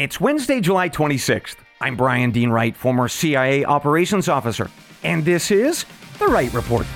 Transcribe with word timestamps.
It's 0.00 0.18
Wednesday, 0.18 0.62
July 0.62 0.88
26th. 0.88 1.56
I'm 1.78 1.94
Bryan 1.94 2.30
Dean 2.30 2.48
Wright, 2.48 2.74
former 2.74 3.06
CIA 3.06 3.66
operations 3.66 4.30
officer, 4.30 4.70
and 5.02 5.22
this 5.26 5.50
is 5.50 5.84
The 6.18 6.26
Wright 6.26 6.50
Report. 6.54 6.86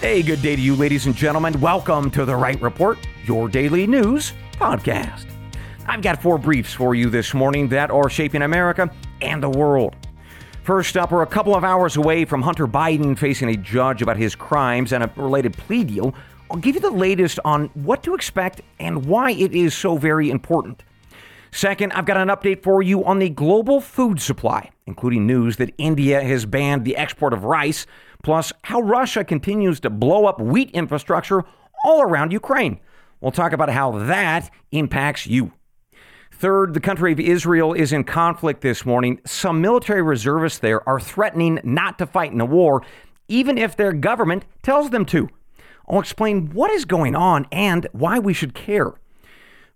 Hey, 0.00 0.22
good 0.22 0.40
day 0.40 0.56
to 0.56 0.62
you, 0.62 0.74
ladies 0.74 1.04
and 1.04 1.14
gentlemen. 1.14 1.60
Welcome 1.60 2.10
to 2.12 2.24
The 2.24 2.34
Wright 2.34 2.62
Report, 2.62 2.96
your 3.26 3.46
daily 3.46 3.86
news 3.86 4.32
podcast. 4.52 5.26
I've 5.86 6.00
got 6.00 6.22
four 6.22 6.38
briefs 6.38 6.72
for 6.72 6.94
you 6.94 7.10
this 7.10 7.34
morning 7.34 7.68
that 7.68 7.90
are 7.90 8.08
shaping 8.08 8.40
America 8.40 8.90
and 9.20 9.42
the 9.42 9.50
world. 9.50 9.94
First 10.66 10.96
up, 10.96 11.12
we're 11.12 11.22
a 11.22 11.28
couple 11.28 11.54
of 11.54 11.62
hours 11.62 11.96
away 11.96 12.24
from 12.24 12.42
Hunter 12.42 12.66
Biden 12.66 13.16
facing 13.16 13.48
a 13.48 13.56
judge 13.56 14.02
about 14.02 14.16
his 14.16 14.34
crimes 14.34 14.92
and 14.92 15.04
a 15.04 15.12
related 15.14 15.56
plea 15.56 15.84
deal. 15.84 16.12
I'll 16.50 16.56
give 16.56 16.74
you 16.74 16.80
the 16.80 16.90
latest 16.90 17.38
on 17.44 17.66
what 17.74 18.02
to 18.02 18.16
expect 18.16 18.62
and 18.80 19.06
why 19.06 19.30
it 19.30 19.54
is 19.54 19.74
so 19.74 19.96
very 19.96 20.28
important. 20.28 20.82
Second, 21.52 21.92
I've 21.92 22.04
got 22.04 22.16
an 22.16 22.26
update 22.26 22.64
for 22.64 22.82
you 22.82 23.04
on 23.04 23.20
the 23.20 23.28
global 23.28 23.80
food 23.80 24.20
supply, 24.20 24.72
including 24.88 25.24
news 25.24 25.56
that 25.58 25.72
India 25.78 26.20
has 26.20 26.46
banned 26.46 26.84
the 26.84 26.96
export 26.96 27.32
of 27.32 27.44
rice, 27.44 27.86
plus 28.24 28.52
how 28.62 28.80
Russia 28.80 29.22
continues 29.22 29.78
to 29.78 29.88
blow 29.88 30.26
up 30.26 30.40
wheat 30.40 30.72
infrastructure 30.72 31.44
all 31.84 32.02
around 32.02 32.32
Ukraine. 32.32 32.80
We'll 33.20 33.30
talk 33.30 33.52
about 33.52 33.70
how 33.70 33.92
that 33.98 34.50
impacts 34.72 35.28
you. 35.28 35.52
Third, 36.38 36.74
the 36.74 36.80
country 36.80 37.12
of 37.12 37.18
Israel 37.18 37.72
is 37.72 37.94
in 37.94 38.04
conflict 38.04 38.60
this 38.60 38.84
morning. 38.84 39.22
Some 39.24 39.62
military 39.62 40.02
reservists 40.02 40.58
there 40.58 40.86
are 40.86 41.00
threatening 41.00 41.60
not 41.64 41.98
to 41.98 42.04
fight 42.04 42.30
in 42.30 42.42
a 42.42 42.44
war, 42.44 42.82
even 43.26 43.56
if 43.56 43.74
their 43.74 43.94
government 43.94 44.44
tells 44.62 44.90
them 44.90 45.06
to. 45.06 45.30
I'll 45.88 45.98
explain 45.98 46.50
what 46.50 46.70
is 46.70 46.84
going 46.84 47.14
on 47.14 47.46
and 47.50 47.86
why 47.92 48.18
we 48.18 48.34
should 48.34 48.52
care. 48.52 48.92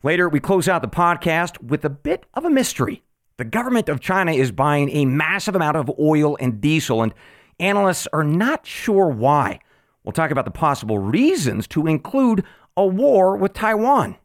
Later, 0.03 0.29
we 0.29 0.39
close 0.39 0.69
out 0.69 0.83
the 0.83 0.89
podcast 0.89 1.63
with 1.63 1.83
a 1.87 1.89
bit 1.89 2.27
of 2.35 2.45
a 2.45 2.51
mystery. 2.51 3.03
The 3.39 3.47
government 3.47 3.89
of 3.89 4.01
China 4.01 4.33
is 4.33 4.53
buying 4.53 4.91
a 4.91 5.07
massive 5.07 5.57
amount 5.57 5.79
of 5.79 5.91
oil 5.99 6.37
and 6.41 6.61
diesel, 6.61 7.01
and 7.01 7.15
analysts 7.59 8.07
are 8.13 8.23
not 8.23 8.67
sure 8.67 9.09
why. 9.09 9.61
We'll 10.05 10.13
talk 10.13 10.31
about 10.31 10.45
the 10.45 10.51
possible 10.51 10.99
reasons 10.99 11.67
to 11.69 11.87
include 11.87 12.45
a 12.77 12.85
war 12.85 13.35
with 13.35 13.55
Taiwan. 13.55 14.17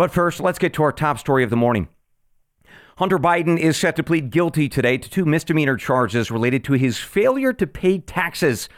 But 0.00 0.12
first, 0.12 0.40
let's 0.40 0.58
get 0.58 0.72
to 0.72 0.82
our 0.82 0.92
top 0.92 1.18
story 1.18 1.44
of 1.44 1.50
the 1.50 1.56
morning. 1.56 1.86
Hunter 2.96 3.18
Biden 3.18 3.58
is 3.58 3.76
set 3.76 3.96
to 3.96 4.02
plead 4.02 4.30
guilty 4.30 4.66
today 4.66 4.96
to 4.96 5.10
two 5.10 5.26
misdemeanor 5.26 5.76
charges 5.76 6.30
related 6.30 6.64
to 6.64 6.72
his 6.72 6.96
failure 6.96 7.52
to 7.52 7.66
pay 7.66 7.98
taxes. 7.98 8.70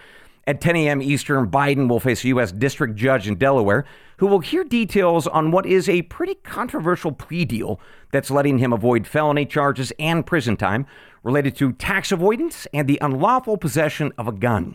At 0.49 0.61
10 0.61 0.75
a.m. 0.75 1.01
Eastern, 1.01 1.49
Biden 1.49 1.89
will 1.89 2.01
face 2.01 2.25
a 2.25 2.29
U.S. 2.29 2.51
district 2.51 2.97
judge 2.97 3.29
in 3.29 3.37
Delaware 3.37 3.85
who 4.17 4.27
will 4.27 4.41
hear 4.41 4.65
details 4.65 5.29
on 5.29 5.53
what 5.53 5.65
is 5.65 5.89
a 5.89 6.03
pretty 6.03 6.35
controversial 6.35 7.13
plea 7.13 7.45
deal 7.45 7.79
that's 8.11 8.29
letting 8.29 8.59
him 8.59 8.73
avoid 8.73 9.07
felony 9.07 9.47
charges 9.47 9.93
and 10.01 10.27
prison 10.27 10.57
time 10.57 10.87
related 11.23 11.55
to 11.55 11.73
tax 11.73 12.11
avoidance 12.11 12.67
and 12.75 12.89
the 12.89 12.99
unlawful 13.01 13.57
possession 13.57 14.11
of 14.19 14.27
a 14.27 14.33
gun. 14.33 14.75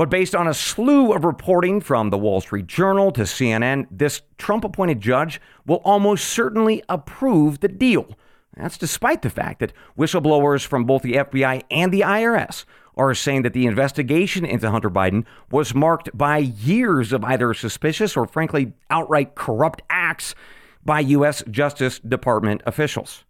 But 0.00 0.08
based 0.08 0.34
on 0.34 0.48
a 0.48 0.54
slew 0.54 1.12
of 1.12 1.26
reporting 1.26 1.82
from 1.82 2.08
the 2.08 2.16
Wall 2.16 2.40
Street 2.40 2.66
Journal 2.66 3.12
to 3.12 3.24
CNN, 3.24 3.86
this 3.90 4.22
Trump 4.38 4.64
appointed 4.64 4.98
judge 5.02 5.42
will 5.66 5.82
almost 5.84 6.26
certainly 6.26 6.82
approve 6.88 7.60
the 7.60 7.68
deal. 7.68 8.16
That's 8.56 8.78
despite 8.78 9.20
the 9.20 9.28
fact 9.28 9.60
that 9.60 9.74
whistleblowers 9.98 10.64
from 10.64 10.84
both 10.86 11.02
the 11.02 11.16
FBI 11.16 11.64
and 11.70 11.92
the 11.92 12.00
IRS 12.00 12.64
are 12.96 13.14
saying 13.14 13.42
that 13.42 13.52
the 13.52 13.66
investigation 13.66 14.46
into 14.46 14.70
Hunter 14.70 14.88
Biden 14.88 15.26
was 15.50 15.74
marked 15.74 16.16
by 16.16 16.38
years 16.38 17.12
of 17.12 17.22
either 17.22 17.52
suspicious 17.52 18.16
or, 18.16 18.24
frankly, 18.24 18.72
outright 18.88 19.34
corrupt 19.34 19.82
acts 19.90 20.34
by 20.82 21.00
U.S. 21.00 21.44
Justice 21.50 21.98
Department 21.98 22.62
officials. 22.64 23.24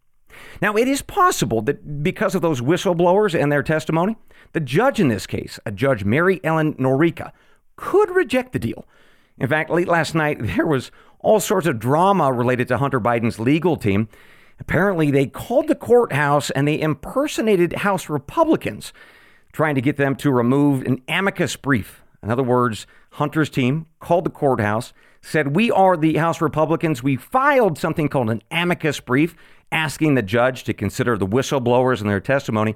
Now, 0.61 0.77
it 0.77 0.89
is 0.89 1.03
possible 1.03 1.63
that 1.63 2.03
because 2.03 2.35
of 2.35 2.43
those 2.43 2.61
whistleblowers 2.61 3.41
and 3.41 3.51
their 3.51 3.63
testimony, 3.63 4.17
the 4.53 4.61
judge 4.61 5.01
in 5.01 5.09
this 5.09 5.27
case, 5.27 5.59
a 5.65 5.71
Judge 5.71 6.05
Mary 6.05 6.41
Ellen 6.45 6.75
Noreika, 6.75 7.33
could 7.77 8.11
reject 8.11 8.53
the 8.53 8.59
deal. 8.59 8.87
In 9.39 9.49
fact, 9.49 9.71
late 9.71 9.89
last 9.89 10.15
night, 10.15 10.39
there 10.41 10.67
was 10.67 10.91
all 11.21 11.41
sorts 11.41 11.67
of 11.67 11.79
drama 11.79 12.33
related 12.33 12.69
to 12.69 12.79
Hunter 12.79 13.01
Biden's 13.01 13.39
legal 13.39 13.77
team. 13.77 14.09
Apparently, 14.59 15.11
they 15.11 15.27
called 15.27 15.69
the 15.69 15.75
courthouse 15.75 16.51
and 16.51 16.69
they 16.69 16.81
impersonated 16.81 17.73
House 17.75 18.09
Republicans, 18.09 18.93
trying 19.53 19.75
to 19.75 19.81
get 19.81 19.97
them 19.97 20.15
to 20.17 20.31
remove 20.31 20.83
an 20.83 21.03
amicus 21.09 21.57
brief. 21.57 22.03
In 22.23 22.31
other 22.31 22.43
words, 22.43 22.87
Hunter's 23.13 23.49
team 23.49 23.87
called 23.99 24.25
the 24.25 24.31
courthouse, 24.31 24.93
said, 25.23 25.57
We 25.57 25.71
are 25.71 25.97
the 25.97 26.17
House 26.17 26.41
Republicans. 26.41 27.03
We 27.03 27.17
filed 27.17 27.79
something 27.79 28.09
called 28.09 28.31
an 28.31 28.43
amicus 28.51 29.01
brief 29.01 29.35
asking 29.73 30.15
the 30.15 30.23
judge 30.23 30.65
to 30.65 30.75
consider 30.75 31.17
the 31.17 31.27
whistleblowers 31.27 32.01
and 32.01 32.11
their 32.11 32.21
testimony. 32.21 32.75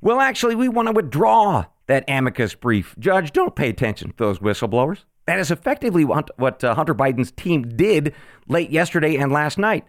Well, 0.00 0.20
actually, 0.20 0.56
we 0.56 0.68
want 0.68 0.88
to 0.88 0.92
withdraw 0.92 1.66
that 1.86 2.04
amicus 2.08 2.54
brief. 2.54 2.94
Judge, 2.98 3.32
don't 3.32 3.54
pay 3.54 3.68
attention 3.68 4.10
to 4.10 4.16
those 4.16 4.38
whistleblowers. 4.40 5.04
That 5.26 5.38
is 5.38 5.50
effectively 5.50 6.04
what, 6.04 6.64
uh, 6.64 6.74
Hunter 6.74 6.94
Biden's 6.94 7.30
team 7.30 7.76
did 7.76 8.12
late 8.48 8.70
yesterday 8.70 9.16
and 9.16 9.30
last 9.30 9.58
night. 9.58 9.84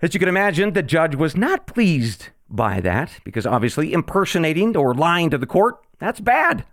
As 0.00 0.14
you 0.14 0.20
can 0.20 0.28
imagine, 0.28 0.72
the 0.72 0.82
judge 0.82 1.14
was 1.16 1.36
not 1.36 1.66
pleased 1.66 2.28
by 2.48 2.80
that 2.80 3.18
because 3.24 3.46
obviously 3.46 3.92
impersonating 3.92 4.76
or 4.76 4.94
lying 4.94 5.28
to 5.30 5.38
the 5.38 5.46
court, 5.46 5.76
that's 5.98 6.20
bad. 6.20 6.64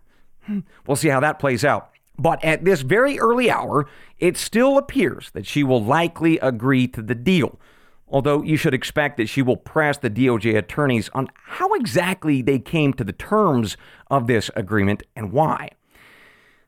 Hmm, 0.45 0.59
we'll 0.87 0.95
see 0.95 1.09
how 1.09 1.19
that 1.19 1.39
plays 1.39 1.65
out. 1.65 1.89
But 2.17 2.43
at 2.45 2.63
this 2.63 2.81
very 2.81 3.19
early 3.19 3.51
hour, 3.51 3.87
it 4.19 4.37
still 4.37 4.77
appears 4.77 5.31
that 5.31 5.45
she 5.45 5.63
will 5.63 5.83
likely 5.83 6.39
agree 6.39 6.87
to 6.89 7.01
the 7.01 7.15
deal 7.15 7.59
although 8.07 8.41
you 8.43 8.57
should 8.57 8.73
expect 8.73 9.17
that 9.17 9.29
she 9.29 9.41
will 9.41 9.57
press 9.57 9.97
the 9.97 10.09
DOJ 10.09 10.57
attorneys 10.57 11.09
on 11.09 11.29
how 11.35 11.73
exactly 11.73 12.41
they 12.41 12.59
came 12.59 12.93
to 12.93 13.03
the 13.03 13.13
terms 13.13 13.77
of 14.09 14.27
this 14.27 14.49
agreement 14.55 15.03
and 15.15 15.31
why. 15.31 15.69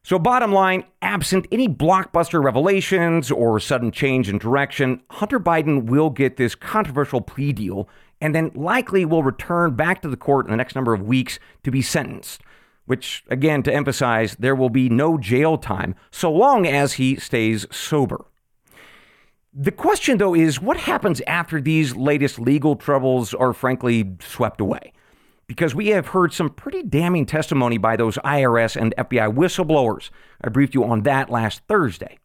So, 0.07 0.17
bottom 0.17 0.53
line, 0.53 0.85
absent 1.01 1.47
any 1.51 1.67
blockbuster 1.67 2.41
revelations 2.41 3.29
or 3.29 3.59
sudden 3.59 3.91
change 3.91 4.29
in 4.29 4.37
direction, 4.37 5.01
Hunter 5.11 5.37
Biden 5.37 5.87
will 5.87 6.09
get 6.09 6.37
this 6.37 6.55
controversial 6.55 7.19
plea 7.19 7.51
deal 7.51 7.89
and 8.21 8.33
then 8.33 8.51
likely 8.55 9.03
will 9.03 9.21
return 9.21 9.75
back 9.75 10.01
to 10.01 10.07
the 10.07 10.15
court 10.15 10.45
in 10.45 10.51
the 10.51 10.57
next 10.57 10.75
number 10.75 10.93
of 10.93 11.01
weeks 11.01 11.39
to 11.63 11.71
be 11.71 11.81
sentenced. 11.81 12.41
Which, 12.85 13.25
again, 13.27 13.63
to 13.63 13.73
emphasize, 13.73 14.37
there 14.39 14.55
will 14.55 14.69
be 14.69 14.87
no 14.87 15.17
jail 15.17 15.57
time 15.57 15.93
so 16.09 16.31
long 16.31 16.65
as 16.65 16.93
he 16.93 17.17
stays 17.17 17.65
sober. 17.69 18.23
The 19.59 19.72
question, 19.72 20.19
though, 20.19 20.35
is 20.35 20.62
what 20.62 20.78
happens 20.78 21.19
after 21.25 21.59
these 21.59 21.95
latest 21.95 22.38
legal 22.38 22.75
troubles 22.75 23.34
are 23.34 23.53
frankly 23.53 24.16
swept 24.19 24.62
away? 24.62 24.94
Because 25.47 25.73
we 25.73 25.88
have 25.88 26.09
heard 26.09 26.31
some 26.31 26.51
pretty 26.51 26.84
damning 26.84 27.25
testimony 27.25 27.79
by 27.79 27.95
those 27.95 28.18
IRS 28.18 28.79
and 28.79 28.94
FBI 29.00 29.33
whistleblowers. 29.33 30.12
I 30.42 30.50
briefed 30.50 30.75
you 30.75 30.83
on 30.83 31.01
that 31.04 31.31
last 31.31 31.63
Thursday. 31.68 32.19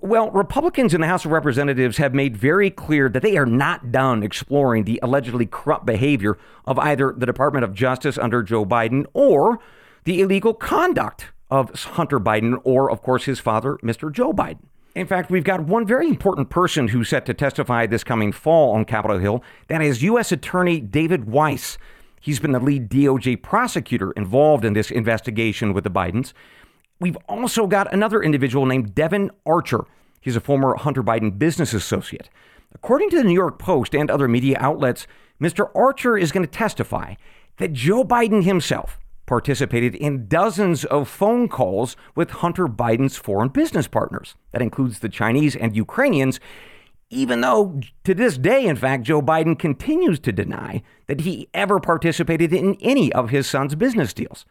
Well, 0.00 0.32
Republicans 0.32 0.92
in 0.92 1.00
the 1.00 1.06
House 1.06 1.24
of 1.24 1.30
Representatives 1.30 1.98
have 1.98 2.12
made 2.12 2.36
very 2.36 2.68
clear 2.68 3.08
that 3.08 3.22
they 3.22 3.36
are 3.36 3.46
not 3.46 3.92
done 3.92 4.24
exploring 4.24 4.82
the 4.82 4.98
allegedly 5.04 5.46
corrupt 5.46 5.86
behavior 5.86 6.36
of 6.64 6.80
either 6.80 7.14
the 7.16 7.26
Department 7.26 7.62
of 7.62 7.74
Justice 7.74 8.18
under 8.18 8.42
Joe 8.42 8.66
Biden 8.66 9.06
or 9.12 9.60
the 10.02 10.20
illegal 10.20 10.52
conduct 10.52 11.26
of 11.48 11.72
Hunter 11.84 12.18
Biden 12.18 12.60
or, 12.64 12.90
of 12.90 13.02
course, 13.02 13.26
his 13.26 13.38
father, 13.38 13.78
Mr. 13.84 14.10
Joe 14.10 14.32
Biden. 14.32 14.66
In 14.94 15.06
fact, 15.06 15.30
we've 15.30 15.44
got 15.44 15.62
one 15.62 15.86
very 15.86 16.06
important 16.06 16.50
person 16.50 16.88
who's 16.88 17.08
set 17.08 17.24
to 17.26 17.34
testify 17.34 17.86
this 17.86 18.04
coming 18.04 18.30
fall 18.30 18.74
on 18.74 18.84
Capitol 18.84 19.18
Hill. 19.18 19.42
That 19.68 19.80
is 19.80 20.02
U.S. 20.02 20.32
Attorney 20.32 20.80
David 20.80 21.24
Weiss. 21.24 21.78
He's 22.20 22.38
been 22.38 22.52
the 22.52 22.60
lead 22.60 22.90
DOJ 22.90 23.42
prosecutor 23.42 24.12
involved 24.12 24.66
in 24.66 24.74
this 24.74 24.90
investigation 24.90 25.72
with 25.72 25.84
the 25.84 25.90
Bidens. 25.90 26.34
We've 27.00 27.16
also 27.26 27.66
got 27.66 27.92
another 27.92 28.22
individual 28.22 28.66
named 28.66 28.94
Devon 28.94 29.30
Archer. 29.46 29.86
He's 30.20 30.36
a 30.36 30.40
former 30.40 30.76
Hunter 30.76 31.02
Biden 31.02 31.38
business 31.38 31.72
associate. 31.72 32.28
According 32.74 33.10
to 33.10 33.16
the 33.16 33.24
New 33.24 33.34
York 33.34 33.58
Post 33.58 33.94
and 33.94 34.10
other 34.10 34.28
media 34.28 34.58
outlets, 34.60 35.06
Mr. 35.40 35.70
Archer 35.74 36.18
is 36.18 36.32
going 36.32 36.46
to 36.46 36.52
testify 36.52 37.14
that 37.56 37.72
Joe 37.72 38.04
Biden 38.04 38.44
himself 38.44 39.00
participated 39.32 39.94
in 39.94 40.28
dozens 40.28 40.84
of 40.84 41.08
phone 41.08 41.48
calls 41.48 41.96
with 42.14 42.42
Hunter 42.42 42.66
Biden's 42.66 43.16
foreign 43.16 43.48
business 43.48 43.88
partners. 43.88 44.34
That 44.50 44.60
includes 44.60 44.98
the 44.98 45.08
Chinese 45.08 45.56
and 45.56 45.74
Ukrainians, 45.74 46.38
even 47.08 47.40
though 47.40 47.80
to 48.04 48.12
this 48.12 48.36
day, 48.36 48.66
in 48.66 48.76
fact, 48.76 49.04
Joe 49.04 49.22
Biden 49.22 49.58
continues 49.58 50.20
to 50.20 50.32
deny 50.32 50.82
that 51.06 51.22
he 51.22 51.48
ever 51.54 51.80
participated 51.80 52.52
in 52.52 52.76
any 52.82 53.10
of 53.14 53.30
his 53.30 53.46
son's 53.46 53.74
business 53.74 54.12
deals. 54.12 54.44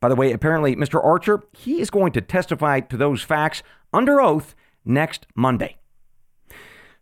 By 0.00 0.08
the 0.08 0.16
way, 0.16 0.32
apparently, 0.32 0.74
Mr. 0.74 1.04
Archer, 1.04 1.42
he 1.52 1.82
is 1.82 1.90
going 1.90 2.12
to 2.12 2.22
testify 2.22 2.80
to 2.80 2.96
those 2.96 3.20
facts 3.20 3.62
under 3.92 4.22
oath 4.22 4.54
next 4.86 5.26
Monday. 5.34 5.76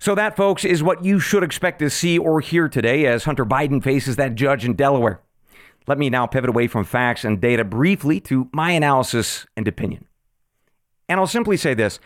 So, 0.01 0.17
that, 0.17 0.35
folks, 0.35 0.65
is 0.65 0.83
what 0.83 1.05
you 1.05 1.21
should 1.21 1.45
expect 1.45 1.79
to 1.79 1.89
see 1.89 2.19
or 2.19 2.41
hear 2.41 2.69
today 2.69 3.07
as 3.07 3.23
Hunter 3.23 3.47
Biden 3.47 3.81
faces 3.81 4.17
that 4.17 4.35
judge 4.35 4.65
in 4.65 4.75
Delaware. 4.75 5.21
Let 5.87 5.99
me 5.99 6.11
now 6.11 6.27
pivot 6.27 6.51
away 6.51 6.67
from 6.67 6.85
facts 6.85 7.25
and 7.25 7.41
data 7.41 7.65
briefly 7.65 8.21
to 8.21 8.49
my 8.53 8.73
analysis 8.73 9.47
and 9.57 9.67
opinion. 9.67 10.07
And 11.09 11.19
I'll 11.21 11.27
simply 11.27 11.57
say 11.57 11.75
this 11.75 11.99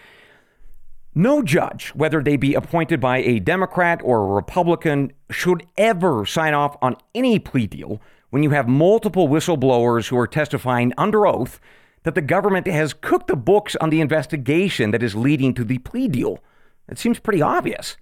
no 1.14 1.43
judge, 1.43 1.90
whether 1.94 2.23
they 2.23 2.37
be 2.37 2.55
appointed 2.55 3.00
by 3.00 3.19
a 3.19 3.38
Democrat 3.38 4.02
or 4.05 4.23
a 4.23 4.34
Republican, 4.34 5.12
should 5.31 5.67
ever 5.78 6.26
sign 6.26 6.52
off 6.52 6.76
on 6.82 6.96
any 7.14 7.38
plea 7.38 7.67
deal 7.67 8.02
when 8.28 8.43
you 8.43 8.50
have 8.50 8.69
multiple 8.69 9.26
whistleblowers 9.26 10.08
who 10.08 10.19
are 10.19 10.26
testifying 10.26 10.93
under 10.99 11.26
oath 11.26 11.58
that 12.02 12.14
the 12.14 12.20
government 12.20 12.67
has 12.67 12.93
cooked 12.93 13.29
the 13.29 13.34
books 13.34 13.75
on 13.76 13.88
the 13.88 14.02
investigation 14.02 14.90
that 14.90 15.02
is 15.02 15.14
leading 15.14 15.55
to 15.55 15.64
the 15.64 15.79
plea 15.79 16.06
deal. 16.06 16.38
It 16.87 16.99
seems 16.99 17.19
pretty 17.19 17.40
obvious. 17.40 17.96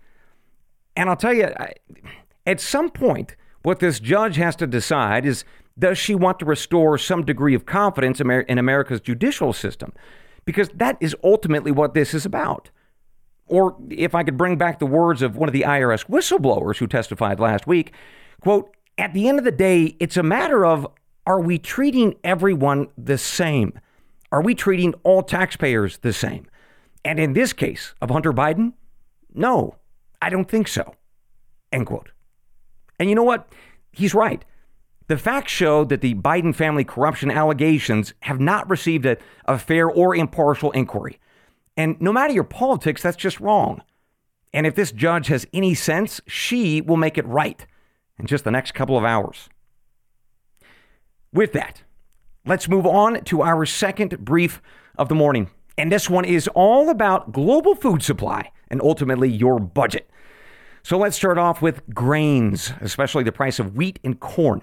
And 0.97 1.09
I'll 1.09 1.17
tell 1.17 1.33
you, 1.33 1.55
at 2.45 2.61
some 2.61 2.91
point, 2.91 3.37
what 3.63 3.79
this 3.79 4.01
judge 4.01 4.37
has 4.37 4.57
to 4.57 4.67
decide 4.67 5.25
is 5.25 5.45
does 5.79 5.99
she 5.99 6.15
want 6.15 6.39
to 6.39 6.45
restore 6.45 6.99
some 6.99 7.25
degree 7.25 7.55
of 7.55 7.67
confidence 7.67 8.21
in 8.21 8.59
America's 8.59 9.01
judicial 9.01 9.53
system? 9.53 9.93
Because 10.45 10.69
that 10.75 10.97
is 11.01 11.17
ultimately 11.25 11.73
what 11.73 11.95
this 11.95 12.15
is 12.15 12.25
about. 12.25 12.71
Or 13.47 13.77
if 13.91 14.15
I 14.15 14.23
could 14.23 14.37
bring 14.37 14.57
back 14.57 14.79
the 14.79 14.87
words 14.87 15.21
of 15.21 15.37
one 15.37 15.49
of 15.49 15.53
the 15.53 15.63
IRS 15.63 16.07
whistleblowers 16.07 16.79
who 16.79 16.87
testified 16.87 17.41
last 17.41 17.67
week, 17.67 17.93
quote, 18.41 18.75
at 18.97 19.13
the 19.13 19.29
end 19.29 19.39
of 19.39 19.45
the 19.45 19.51
day, 19.51 19.97
it's 19.99 20.17
a 20.17 20.23
matter 20.23 20.65
of 20.65 20.87
are 21.27 21.41
we 21.41 21.59
treating 21.59 22.15
everyone 22.23 22.89
the 22.97 23.19
same? 23.19 23.79
Are 24.31 24.43
we 24.43 24.55
treating 24.55 24.95
all 25.03 25.23
taxpayers 25.23 25.99
the 25.99 26.13
same? 26.13 26.47
And 27.05 27.19
in 27.19 27.33
this 27.33 27.53
case 27.53 27.95
of 28.01 28.11
Hunter 28.11 28.33
Biden, 28.33 28.75
no, 29.33 29.77
I 30.23 30.31
don't 30.31 30.49
think 30.49 30.69
so. 30.69 30.95
End 31.73 31.87
quote. 31.87 32.11
And 32.99 33.09
you 33.09 33.15
know 33.15 33.25
what? 33.25 33.53
He's 33.93 34.15
right. 34.15 34.45
The 35.07 35.19
facts 35.19 35.53
show 35.53 35.85
that 35.85 36.01
the 36.01 36.15
Biden 36.15 36.55
family 36.55 36.85
corruption 36.85 37.31
allegations 37.31 38.15
have 38.21 38.41
not 38.41 38.69
received 38.71 39.05
a, 39.05 39.19
a 39.45 39.59
fair 39.59 39.87
or 39.89 40.17
impartial 40.17 40.71
inquiry. 40.71 41.19
And 41.77 42.01
no 42.01 42.13
matter 42.13 42.33
your 42.33 42.45
politics, 42.45 43.03
that's 43.03 43.17
just 43.17 43.41
wrong. 43.41 43.83
And 44.53 44.67
if 44.67 44.75
this 44.75 44.93
judge 44.93 45.27
has 45.27 45.47
any 45.53 45.75
sense, 45.75 46.21
she 46.27 46.81
will 46.81 46.97
make 46.97 47.19
it 47.19 47.27
right 47.27 47.67
in 48.19 48.27
just 48.27 48.45
the 48.45 48.51
next 48.51 48.73
couple 48.73 48.97
of 48.97 49.05
hours. 49.05 49.51
With 51.33 51.53
that, 51.53 51.83
let's 52.47 52.69
move 52.69 52.87
on 52.87 53.25
to 53.25 53.43
our 53.43 53.67
second 53.67 54.25
brief 54.25 54.63
of 54.97 55.09
the 55.09 55.15
morning. 55.15 55.51
And 55.77 55.91
this 55.91 56.09
one 56.09 56.25
is 56.25 56.49
all 56.55 56.89
about 56.89 57.33
global 57.33 57.75
food 57.75 58.03
supply 58.03 58.53
and 58.69 58.81
ultimately 58.81 59.29
your 59.29 59.59
budget. 59.59 60.09
So 60.83 60.97
let's 60.97 61.17
start 61.17 61.37
off 61.37 61.61
with 61.61 61.83
grains, 61.93 62.73
especially 62.81 63.25
the 63.25 63.33
price 63.33 63.59
of 63.59 63.75
wheat 63.75 63.99
and 64.05 64.19
corn. 64.21 64.63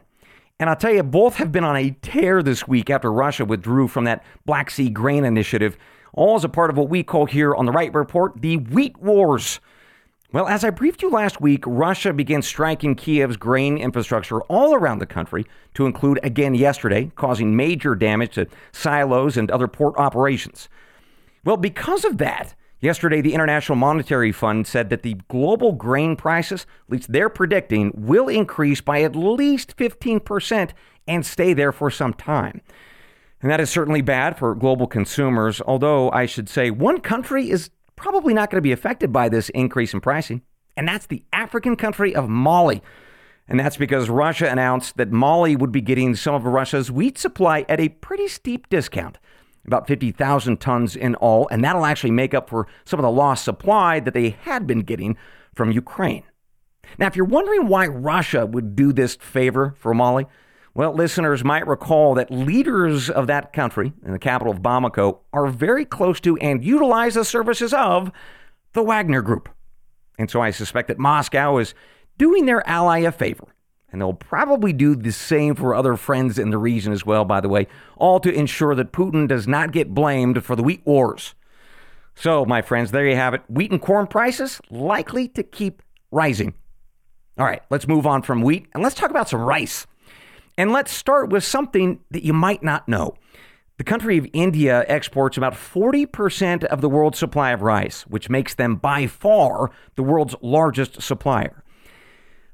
And 0.62 0.70
I'll 0.70 0.76
tell 0.76 0.94
you, 0.94 1.02
both 1.02 1.38
have 1.38 1.52
been 1.52 1.64
on 1.64 1.76
a 1.76 1.90
tear 2.04 2.44
this 2.44 2.68
week 2.68 2.92
after 2.92 3.12
Russia 3.12 3.44
withdrew 3.44 3.88
from 3.88 4.04
that 4.04 4.24
Black 4.46 4.70
Sea 4.70 4.92
grain 4.92 5.26
initiative, 5.26 5.76
all 6.14 6.36
as 6.36 6.44
a 6.44 6.50
part 6.50 6.70
of 6.70 6.78
what 6.78 6.88
we 6.88 7.02
call 7.02 7.26
here 7.26 7.56
on 7.56 7.66
the 7.66 7.72
Wright 7.72 7.92
Report 7.92 8.40
the 8.40 8.58
Wheat 8.58 8.96
Wars. 9.02 9.60
Well, 10.32 10.48
as 10.48 10.64
I 10.64 10.70
briefed 10.70 11.02
you 11.02 11.10
last 11.10 11.42
week, 11.42 11.64
Russia 11.66 12.14
began 12.14 12.44
striking 12.44 12.96
Kiev's 12.96 13.38
grain 13.38 13.76
infrastructure 13.76 14.42
all 14.42 14.76
around 14.76 15.00
the 15.00 15.08
country, 15.08 15.48
to 15.74 15.88
include 15.88 16.20
again 16.22 16.54
yesterday, 16.54 17.12
causing 17.16 17.56
major 17.56 17.96
damage 17.96 18.36
to 18.36 18.46
silos 18.72 19.38
and 19.38 19.50
other 19.50 19.68
port 19.68 19.96
operations. 19.98 20.70
Well, 21.44 21.58
because 21.58 22.06
of 22.06 22.20
that, 22.20 22.54
yesterday 22.82 23.22
the 23.22 23.34
International 23.34 23.78
Monetary 23.78 24.32
Fund 24.32 24.68
said 24.68 24.90
that 24.90 25.04
the 25.04 25.16
global 25.30 25.72
grain 25.72 26.16
prices, 26.16 26.66
at 26.88 26.92
least 26.92 27.12
they're 27.12 27.30
predicting, 27.30 27.92
will 27.96 28.28
increase 28.28 28.82
by 28.82 29.02
at 29.02 29.16
least 29.16 29.78
15% 29.78 30.72
and 31.08 31.26
stay 31.26 31.54
there 31.54 31.72
for 31.72 31.90
some 31.90 32.14
time. 32.14 32.62
And 33.42 33.50
that 33.50 33.62
is 33.62 33.70
certainly 33.70 34.02
bad 34.02 34.38
for 34.38 34.54
global 34.54 34.88
consumers, 34.88 35.62
although 35.62 36.12
I 36.12 36.26
should 36.26 36.50
say 36.50 36.70
one 36.70 37.00
country 37.00 37.50
is 37.50 37.70
probably 37.96 38.34
not 38.34 38.50
going 38.50 38.58
to 38.58 38.62
be 38.62 38.72
affected 38.72 39.12
by 39.12 39.30
this 39.30 39.50
increase 39.50 39.94
in 39.94 40.02
pricing, 40.02 40.42
and 40.76 40.88
that's 40.88 41.08
the 41.08 41.24
African 41.34 41.76
country 41.76 42.16
of 42.16 42.30
Mali. 42.30 42.82
And 43.48 43.60
that's 43.60 43.78
because 43.78 44.10
Russia 44.10 44.50
announced 44.50 44.98
that 44.98 45.12
Mali 45.12 45.56
would 45.56 45.72
be 45.72 45.82
getting 45.82 46.16
some 46.16 46.36
of 46.36 46.46
Russia's 46.46 46.92
wheat 46.92 47.18
supply 47.18 47.66
at 47.68 47.80
a 47.80 47.90
pretty 47.90 48.28
steep 48.28 48.70
discount, 48.70 49.18
about 49.66 49.88
50,000 49.88 50.60
tons 50.60 50.96
in 50.96 51.16
all, 51.16 51.48
and 51.50 51.64
that'll 51.64 51.86
actually 51.86 52.12
make 52.12 52.34
up 52.34 52.50
for 52.50 52.68
some 52.86 53.00
of 53.00 53.04
the 53.04 53.12
lost 53.12 53.44
supply 53.44 54.00
that 54.00 54.14
they 54.14 54.32
had 54.42 54.66
been 54.66 54.82
getting 54.82 55.18
from 55.54 55.72
Ukraine. 55.72 56.24
Now, 56.98 57.08
if 57.08 57.16
you're 57.16 57.26
wondering 57.26 57.68
why 57.68 57.88
Russia 57.88 58.46
would 58.46 58.76
do 58.76 58.92
this 58.92 59.16
favor 59.16 59.76
for 59.78 59.94
Mali, 59.94 60.26
well, 60.74 60.94
listeners 60.94 61.44
might 61.44 61.68
recall 61.68 62.14
that 62.16 62.32
leaders 62.32 63.10
of 63.10 63.28
that 63.28 63.52
country, 63.52 63.94
in 64.06 64.12
the 64.14 64.20
capital 64.20 64.54
of 64.54 64.62
Bamako, 64.62 65.20
are 65.34 65.48
very 65.48 65.84
close 65.84 66.20
to 66.22 66.38
and 66.38 66.64
utilize 66.64 67.16
the 67.16 67.26
services 67.26 67.74
of 67.74 68.12
the 68.74 68.84
Wagner 68.84 69.22
Group. 69.22 69.50
And 70.18 70.30
so 70.30 70.42
I 70.42 70.52
suspect 70.52 70.88
that 70.88 70.98
Moscow 70.98 71.58
is 71.58 71.74
doing 72.18 72.46
their 72.46 72.66
ally 72.68 73.00
a 73.00 73.12
favor. 73.12 73.48
And 73.92 74.00
they'll 74.00 74.14
probably 74.14 74.72
do 74.72 74.96
the 74.96 75.12
same 75.12 75.56
for 75.56 75.76
other 75.76 75.98
friends 75.98 76.40
in 76.40 76.50
the 76.50 76.58
region 76.58 76.94
as 76.94 77.06
well, 77.06 77.26
by 77.26 77.42
the 77.42 77.50
way, 77.50 77.68
all 77.98 78.20
to 78.22 78.34
ensure 78.34 78.74
that 78.76 78.94
Putin 78.94 79.28
does 79.28 79.48
not 79.48 79.74
get 79.74 79.94
blamed 79.94 80.44
for 80.46 80.56
the 80.56 80.64
wheat 80.64 80.82
wars. 80.86 81.36
So, 82.16 82.46
my 82.46 82.62
friends, 82.62 82.92
there 82.92 83.08
you 83.08 83.16
have 83.16 83.34
it. 83.34 83.42
Wheat 83.50 83.72
and 83.72 83.82
corn 83.82 84.08
prices 84.08 84.62
likely 84.70 85.28
to 85.30 85.44
keep 85.44 85.82
rising. 86.12 86.54
All 87.38 87.46
right, 87.46 87.64
let's 87.70 87.88
move 87.88 88.06
on 88.06 88.22
from 88.22 88.42
wheat 88.42 88.68
and 88.74 88.84
let's 88.84 88.96
talk 88.96 89.10
about 89.10 89.30
some 89.30 89.42
rice. 89.42 89.88
And 90.58 90.72
let's 90.72 90.92
start 90.92 91.30
with 91.30 91.44
something 91.44 92.00
that 92.12 92.24
you 92.24 92.34
might 92.34 92.62
not 92.62 92.88
know. 92.88 93.16
The 93.78 93.84
country 93.86 94.18
of 94.18 94.28
India 94.34 94.86
exports 94.88 95.38
about 95.38 95.54
40% 95.54 96.66
of 96.66 96.82
the 96.82 96.90
world's 96.90 97.18
supply 97.18 97.52
of 97.52 97.64
rice, 97.64 98.04
which 98.04 98.30
makes 98.30 98.54
them 98.54 98.76
by 98.76 99.08
far 99.08 99.72
the 99.96 100.04
world's 100.04 100.36
largest 100.42 101.02
supplier. 101.02 101.64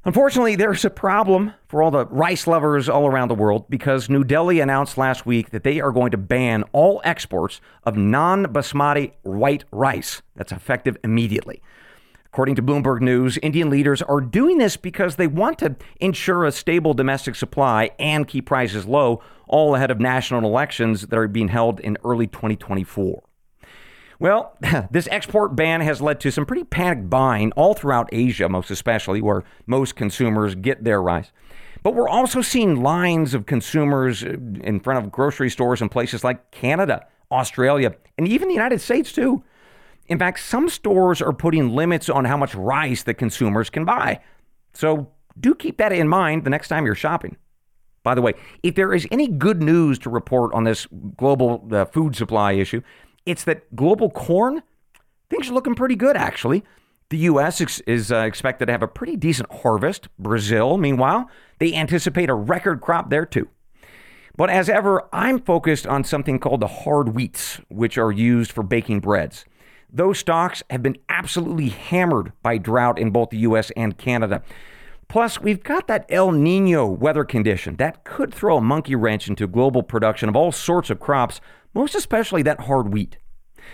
Unfortunately, 0.06 0.56
there's 0.56 0.86
a 0.86 0.89
problem 0.89 1.54
for 1.68 1.84
all 1.84 1.92
the 1.92 2.06
rice 2.06 2.48
lovers 2.48 2.88
all 2.88 3.08
around 3.08 3.27
the 3.27 3.36
world 3.36 3.70
because 3.70 4.10
New 4.10 4.24
Delhi 4.24 4.60
announced 4.62 4.98
last 4.98 5.25
week 5.25 5.50
that 5.50 5.63
they 5.63 5.82
are 5.82 5.92
going 5.92 6.12
to 6.12 6.18
ban 6.18 6.63
all 6.72 7.01
exports 7.04 7.60
of 7.84 7.98
non 7.98 8.46
basmati 8.46 9.13
white 9.24 9.66
rice. 9.72 10.22
That's 10.36 10.54
effective 10.54 10.98
immediately. 11.04 11.62
According 12.27 12.56
to 12.56 12.62
Bloomberg 12.62 13.01
News, 13.01 13.38
Indian 13.39 13.70
leaders 13.70 14.01
are 14.04 14.22
doing 14.22 14.60
this 14.60 14.77
because 14.77 15.16
they 15.16 15.27
want 15.27 15.58
to 15.60 15.75
ensure 16.00 16.46
a 16.46 16.51
stable 16.51 16.94
domestic 16.94 17.36
supply 17.36 17.89
and 17.98 18.27
keep 18.27 18.46
prices 18.46 18.86
low, 18.86 19.22
all 19.48 19.75
ahead 19.75 19.92
of 19.92 20.00
national 20.00 20.48
elections 20.48 21.08
that 21.08 21.18
are 21.18 21.27
being 21.27 21.48
held 21.48 21.80
in 21.80 21.98
early 22.06 22.27
2024. 22.27 23.24
Well, 24.19 24.57
this 24.91 25.07
export 25.12 25.55
ban 25.55 25.81
has 25.81 26.01
led 26.01 26.19
to 26.21 26.31
some 26.31 26.45
pretty 26.45 26.63
panicked 26.63 27.09
buying 27.09 27.51
all 27.53 27.74
throughout 27.74 28.09
Asia, 28.12 28.50
most 28.50 28.71
especially 28.71 29.21
where 29.21 29.43
most 29.65 29.95
consumers 29.95 30.55
get 30.55 30.83
their 30.83 31.01
rice. 31.01 31.31
But 31.83 31.93
we're 31.93 32.09
also 32.09 32.41
seeing 32.41 32.81
lines 32.81 33.33
of 33.33 33.45
consumers 33.45 34.24
in 34.24 34.79
front 34.79 35.03
of 35.03 35.12
grocery 35.12 35.50
stores 35.50 35.81
in 35.81 35.89
places 35.89 36.24
like 36.24 36.51
Canada, 36.51 37.05
Australia, 37.31 37.95
and 38.17 38.27
even 38.27 38.47
the 38.47 38.53
United 38.53 38.81
States, 38.81 39.13
too. 39.13 39.43
In 40.07 40.17
fact, 40.17 40.39
some 40.39 40.69
stores 40.69 41.21
are 41.21 41.33
putting 41.33 41.69
limits 41.69 42.09
on 42.09 42.25
how 42.25 42.38
much 42.38 42.55
rice 42.55 43.03
that 43.03 43.15
consumers 43.15 43.69
can 43.69 43.86
buy. 43.86 44.21
So 44.74 45.12
do 45.39 45.53
keep 45.53 45.77
that 45.77 45.91
in 45.91 46.07
mind 46.07 46.43
the 46.43 46.50
next 46.50 46.69
time 46.69 46.86
you're 46.86 46.95
shopping. 46.95 47.38
By 48.03 48.15
the 48.15 48.21
way, 48.21 48.33
if 48.63 48.75
there 48.75 48.93
is 48.93 49.05
any 49.12 49.27
good 49.27 49.62
news 49.62 50.00
to 50.00 50.09
report 50.09 50.53
on 50.53 50.63
this 50.63 50.88
global 51.17 51.67
uh, 51.71 51.86
food 51.86 52.15
supply 52.15 52.53
issue, 52.53 52.81
it's 53.27 53.43
that 53.43 53.75
global 53.75 54.10
corn, 54.10 54.63
things 55.29 55.50
are 55.50 55.53
looking 55.53 55.75
pretty 55.75 55.96
good, 55.96 56.15
actually. 56.15 56.63
The 57.10 57.17
U.S. 57.17 57.62
Ex- 57.62 57.79
is 57.81 58.12
uh, 58.12 58.19
expected 58.19 58.65
to 58.65 58.72
have 58.72 58.84
a 58.84 58.88
pretty 58.88 59.15
decent 59.15 59.51
harvest. 59.51 60.07
Brazil, 60.17 60.77
meanwhile, 60.77 61.29
they 61.60 61.74
anticipate 61.74 62.29
a 62.29 62.34
record 62.34 62.81
crop 62.81 63.10
there, 63.10 63.25
too. 63.25 63.48
But 64.36 64.50
as 64.50 64.69
ever, 64.69 65.07
I'm 65.12 65.39
focused 65.39 65.88
on 65.88 66.03
something 66.03 66.39
called 66.39 66.62
the 66.62 66.67
hard 66.67 67.10
wheats, 67.10 67.60
which 67.69 67.98
are 67.98 68.12
used 68.12 68.51
for 68.51 68.63
baking 68.63 69.00
breads. 69.00 69.46
Those 69.91 70.19
stocks 70.19 70.63
have 70.69 70.84
been 70.84 70.98
absolutely 71.10 71.69
hammered 71.69 72.34
by 72.43 72.57
drought 72.57 73.00
in 73.00 73.12
both 73.12 73.29
the 73.29 73.39
US 73.39 73.72
and 73.75 73.98
Canada. 73.98 74.43
Plus, 75.07 75.39
we've 75.41 75.63
got 75.63 75.88
that 75.88 76.05
El 76.10 76.31
Nino 76.31 76.86
weather 76.86 77.24
condition 77.24 77.77
that 77.77 78.03
could 78.03 78.34
throw 78.34 78.57
a 78.57 78.62
monkey 78.62 78.96
wrench 78.96 79.29
into 79.29 79.48
global 79.48 79.81
production 79.81 80.27
of 80.27 80.36
all 80.36 80.51
sorts 80.51 80.89
of 80.89 81.00
crops, 81.00 81.39
most 81.74 81.95
especially 81.95 82.41
that 82.43 82.62
hard 82.62 82.93
wheat. 82.93 83.17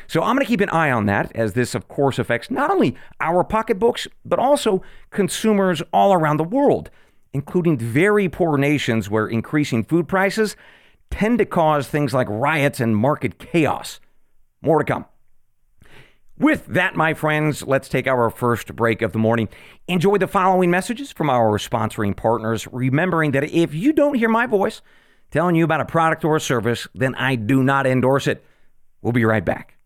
So 0.07 0.21
I'm 0.21 0.35
going 0.35 0.45
to 0.45 0.49
keep 0.49 0.61
an 0.61 0.69
eye 0.69 0.91
on 0.91 1.05
that, 1.05 1.31
as 1.35 1.53
this, 1.53 1.75
of 1.75 1.87
course, 1.87 2.19
affects 2.19 2.49
not 2.49 2.71
only 2.71 2.95
our 3.19 3.43
pocketbooks, 3.43 4.07
but 4.25 4.39
also 4.39 4.81
consumers 5.11 5.81
all 5.93 6.13
around 6.13 6.37
the 6.37 6.43
world, 6.43 6.89
including 7.33 7.77
very 7.77 8.27
poor 8.27 8.57
nations 8.57 9.09
where 9.09 9.27
increasing 9.27 9.83
food 9.83 10.07
prices 10.07 10.55
tend 11.09 11.37
to 11.37 11.45
cause 11.45 11.87
things 11.87 12.13
like 12.13 12.27
riots 12.29 12.79
and 12.79 12.97
market 12.97 13.37
chaos. 13.37 13.99
More 14.61 14.79
to 14.79 14.85
come. 14.85 15.05
With 16.39 16.65
that, 16.65 16.95
my 16.95 17.13
friends, 17.13 17.61
let's 17.61 17.87
take 17.87 18.07
our 18.07 18.29
first 18.31 18.75
break 18.75 19.03
of 19.03 19.11
the 19.11 19.19
morning. 19.19 19.49
Enjoy 19.87 20.17
the 20.17 20.27
following 20.27 20.71
messages 20.71 21.11
from 21.11 21.29
our 21.29 21.59
sponsoring 21.59 22.15
partners, 22.15 22.67
remembering 22.71 23.31
that 23.31 23.43
if 23.43 23.75
you 23.75 23.93
don't 23.93 24.15
hear 24.15 24.29
my 24.29 24.47
voice 24.47 24.81
telling 25.33 25.55
you 25.55 25.63
about 25.63 25.81
a 25.81 25.85
product 25.85 26.23
or 26.23 26.35
a 26.35 26.39
service, 26.39 26.87
then 26.93 27.15
I 27.15 27.35
do 27.35 27.63
not 27.63 27.87
endorse 27.87 28.27
it. 28.27 28.45
We'll 29.01 29.13
be 29.13 29.25
right 29.25 29.43
back. 29.43 29.77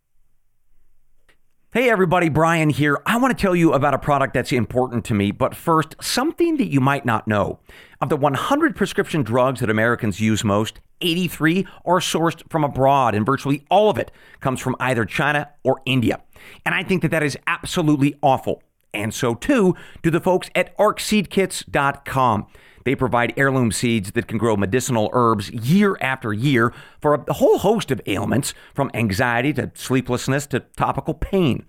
Hey 1.72 1.90
everybody, 1.90 2.28
Bryan 2.28 2.70
here. 2.70 3.02
I 3.06 3.18
want 3.18 3.38
to 3.38 3.42
tell 3.42 3.56
you 3.56 3.72
about 3.72 3.94
a 3.94 3.98
product 3.98 4.34
that's 4.34 4.52
important 4.52 5.06
to 5.06 5.14
me, 5.14 5.32
but 5.32 5.56
first, 5.56 5.96
something 6.02 6.58
that 6.58 6.68
you 6.68 6.82
might 6.82 7.06
not 7.06 7.30
know. 7.30 7.60
Of 8.02 8.10
the 8.10 8.18
100 8.18 8.76
prescription 8.76 9.24
drugs 9.24 9.62
that 9.62 9.70
Americans 9.70 10.20
use 10.20 10.44
most, 10.44 10.82
83 11.00 11.66
are 11.86 12.00
sourced 12.00 12.42
from 12.50 12.66
abroad, 12.66 13.16
and 13.16 13.26
virtually 13.26 13.66
all 13.72 13.90
of 13.90 13.98
it 13.98 14.12
comes 14.42 14.60
from 14.60 14.76
either 14.82 15.06
China 15.06 15.50
or 15.64 15.82
India. 15.86 16.22
And 16.66 16.76
I 16.76 16.84
think 16.84 17.02
that 17.04 17.12
that 17.12 17.24
is 17.24 17.38
absolutely 17.48 18.16
awful. 18.22 18.62
And 18.94 19.14
so 19.14 19.34
too 19.34 19.76
do 20.04 20.10
the 20.10 20.20
folks 20.20 20.50
at 20.56 20.78
arcseedkits.com. 20.78 22.48
They 22.88 22.96
provide 22.96 23.34
heirloom 23.36 23.74
seeds 23.74 24.14
that 24.14 24.30
can 24.30 24.38
grow 24.38 24.56
medicinal 24.56 25.10
herbs 25.12 25.50
year 25.50 25.98
after 26.00 26.32
year 26.32 26.74
for 27.02 27.16
a 27.16 27.34
whole 27.34 27.58
host 27.58 27.92
of 27.92 28.00
ailments, 28.06 28.54
from 28.74 28.90
anxiety 28.94 29.52
to 29.56 29.70
sleeplessness 29.74 30.48
to 30.48 30.62
topical 30.78 31.14
pain. 31.14 31.66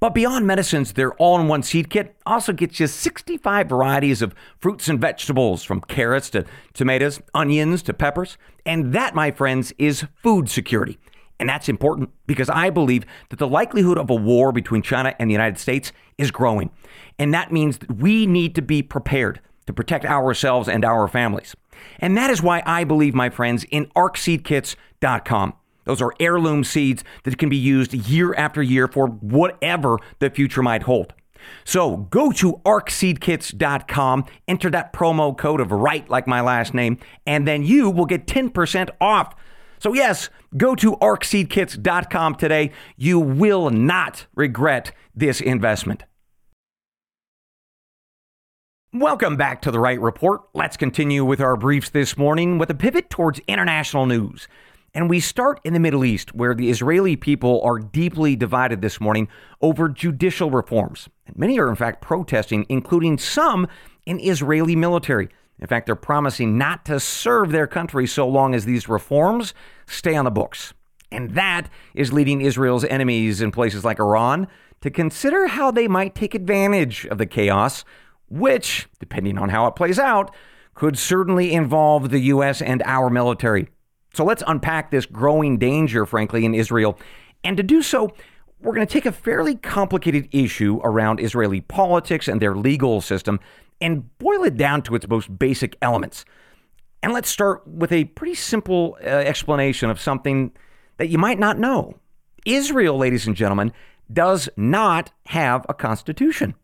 But 0.00 0.12
beyond 0.12 0.44
medicines, 0.44 0.94
their 0.94 1.14
all 1.14 1.38
in 1.38 1.46
one 1.46 1.62
seed 1.62 1.88
kit 1.88 2.16
also 2.26 2.52
gets 2.52 2.80
you 2.80 2.88
65 2.88 3.68
varieties 3.68 4.22
of 4.22 4.34
fruits 4.58 4.88
and 4.88 5.00
vegetables, 5.00 5.62
from 5.62 5.82
carrots 5.82 6.30
to 6.30 6.44
tomatoes, 6.74 7.20
onions 7.32 7.80
to 7.84 7.94
peppers. 7.94 8.36
And 8.64 8.92
that, 8.92 9.14
my 9.14 9.30
friends, 9.30 9.72
is 9.78 10.04
food 10.20 10.50
security. 10.50 10.98
And 11.38 11.48
that's 11.48 11.68
important 11.68 12.10
because 12.26 12.50
I 12.50 12.70
believe 12.70 13.04
that 13.28 13.38
the 13.38 13.46
likelihood 13.46 13.98
of 13.98 14.10
a 14.10 14.16
war 14.16 14.50
between 14.50 14.82
China 14.82 15.14
and 15.20 15.30
the 15.30 15.32
United 15.32 15.60
States 15.60 15.92
is 16.18 16.32
growing. 16.32 16.72
And 17.20 17.32
that 17.32 17.52
means 17.52 17.78
that 17.78 17.98
we 17.98 18.26
need 18.26 18.56
to 18.56 18.62
be 18.62 18.82
prepared 18.82 19.40
to 19.66 19.72
protect 19.72 20.04
ourselves 20.04 20.68
and 20.68 20.84
our 20.84 21.08
families. 21.08 21.54
And 21.98 22.16
that 22.16 22.30
is 22.30 22.42
why 22.42 22.62
I 22.66 22.84
believe, 22.84 23.14
my 23.14 23.30
friends, 23.30 23.64
in 23.70 23.86
arcseedkits.com. 23.96 25.54
Those 25.84 26.02
are 26.02 26.14
heirloom 26.18 26.64
seeds 26.64 27.04
that 27.22 27.38
can 27.38 27.48
be 27.48 27.56
used 27.56 27.94
year 27.94 28.34
after 28.34 28.62
year 28.62 28.88
for 28.88 29.06
whatever 29.06 29.98
the 30.18 30.30
future 30.30 30.62
might 30.62 30.82
hold. 30.82 31.14
So 31.64 31.96
go 31.96 32.32
to 32.32 32.54
arcseedkits.com, 32.64 34.24
enter 34.48 34.70
that 34.70 34.92
promo 34.92 35.36
code 35.36 35.60
of 35.60 35.70
Wright 35.70 36.08
like 36.10 36.26
my 36.26 36.40
last 36.40 36.74
name, 36.74 36.98
and 37.24 37.46
then 37.46 37.62
you 37.62 37.88
will 37.90 38.06
get 38.06 38.26
10% 38.26 38.90
off. 39.00 39.34
So, 39.78 39.92
yes, 39.92 40.30
go 40.56 40.74
to 40.74 40.96
arcseedkits.com 40.96 42.36
today. 42.36 42.72
You 42.96 43.20
will 43.20 43.70
not 43.70 44.26
regret 44.34 44.92
this 45.14 45.40
investment. 45.40 46.04
Welcome 48.98 49.36
back 49.36 49.60
to 49.60 49.70
the 49.70 49.78
Wright 49.78 50.00
Report. 50.00 50.40
Let's 50.54 50.78
continue 50.78 51.22
with 51.22 51.38
our 51.38 51.54
briefs 51.54 51.90
this 51.90 52.16
morning 52.16 52.56
with 52.56 52.70
a 52.70 52.74
pivot 52.74 53.10
towards 53.10 53.40
international 53.46 54.06
news. 54.06 54.48
And 54.94 55.10
we 55.10 55.20
start 55.20 55.60
in 55.64 55.74
the 55.74 55.80
Middle 55.80 56.02
East, 56.02 56.34
where 56.34 56.54
the 56.54 56.70
Israeli 56.70 57.14
people 57.14 57.60
are 57.62 57.78
deeply 57.78 58.36
divided 58.36 58.80
this 58.80 58.98
morning 58.98 59.28
over 59.60 59.90
judicial 59.90 60.50
reforms. 60.50 61.10
And 61.26 61.36
many 61.36 61.58
are, 61.58 61.68
in 61.68 61.76
fact, 61.76 62.00
protesting, 62.00 62.64
including 62.70 63.18
some 63.18 63.68
in 64.06 64.18
Israeli 64.18 64.74
military. 64.74 65.28
In 65.58 65.66
fact, 65.66 65.84
they're 65.84 65.94
promising 65.94 66.56
not 66.56 66.86
to 66.86 66.98
serve 66.98 67.52
their 67.52 67.66
country 67.66 68.06
so 68.06 68.26
long 68.26 68.54
as 68.54 68.64
these 68.64 68.88
reforms 68.88 69.52
stay 69.86 70.16
on 70.16 70.24
the 70.24 70.30
books. 70.30 70.72
And 71.12 71.34
that 71.34 71.68
is 71.94 72.14
leading 72.14 72.40
Israel's 72.40 72.84
enemies 72.86 73.42
in 73.42 73.52
places 73.52 73.84
like 73.84 74.00
Iran 74.00 74.48
to 74.80 74.90
consider 74.90 75.48
how 75.48 75.70
they 75.70 75.86
might 75.86 76.14
take 76.14 76.34
advantage 76.34 77.04
of 77.06 77.18
the 77.18 77.26
chaos 77.26 77.84
which, 78.28 78.88
depending 78.98 79.38
on 79.38 79.48
how 79.48 79.66
it 79.66 79.76
plays 79.76 79.98
out, 79.98 80.34
could 80.74 80.98
certainly 80.98 81.52
involve 81.52 82.10
the 82.10 82.20
U.S. 82.20 82.60
and 82.60 82.82
our 82.84 83.10
military. 83.10 83.68
So 84.14 84.24
let's 84.24 84.42
unpack 84.46 84.90
this 84.90 85.06
growing 85.06 85.58
danger, 85.58 86.06
frankly, 86.06 86.44
in 86.44 86.54
Israel. 86.54 86.98
And 87.44 87.56
to 87.56 87.62
do 87.62 87.82
so, 87.82 88.14
we're 88.60 88.74
going 88.74 88.86
to 88.86 88.92
take 88.92 89.06
a 89.06 89.12
fairly 89.12 89.54
complicated 89.54 90.28
issue 90.32 90.80
around 90.82 91.20
Israeli 91.20 91.60
politics 91.60 92.28
and 92.28 92.40
their 92.40 92.54
legal 92.54 93.00
system 93.00 93.40
and 93.80 94.16
boil 94.18 94.44
it 94.44 94.56
down 94.56 94.82
to 94.82 94.94
its 94.94 95.06
most 95.08 95.38
basic 95.38 95.76
elements. 95.82 96.24
And 97.02 97.12
let's 97.12 97.28
start 97.28 97.66
with 97.66 97.92
a 97.92 98.04
pretty 98.04 98.34
simple 98.34 98.96
uh, 99.02 99.06
explanation 99.06 99.90
of 99.90 100.00
something 100.00 100.52
that 100.96 101.08
you 101.08 101.18
might 101.18 101.38
not 101.38 101.58
know. 101.58 101.98
Israel, 102.46 102.96
ladies 102.96 103.26
and 103.26 103.36
gentlemen, 103.36 103.72
does 104.12 104.48
not 104.56 105.12
have 105.26 105.66
a 105.68 105.74
constitution 105.74 106.54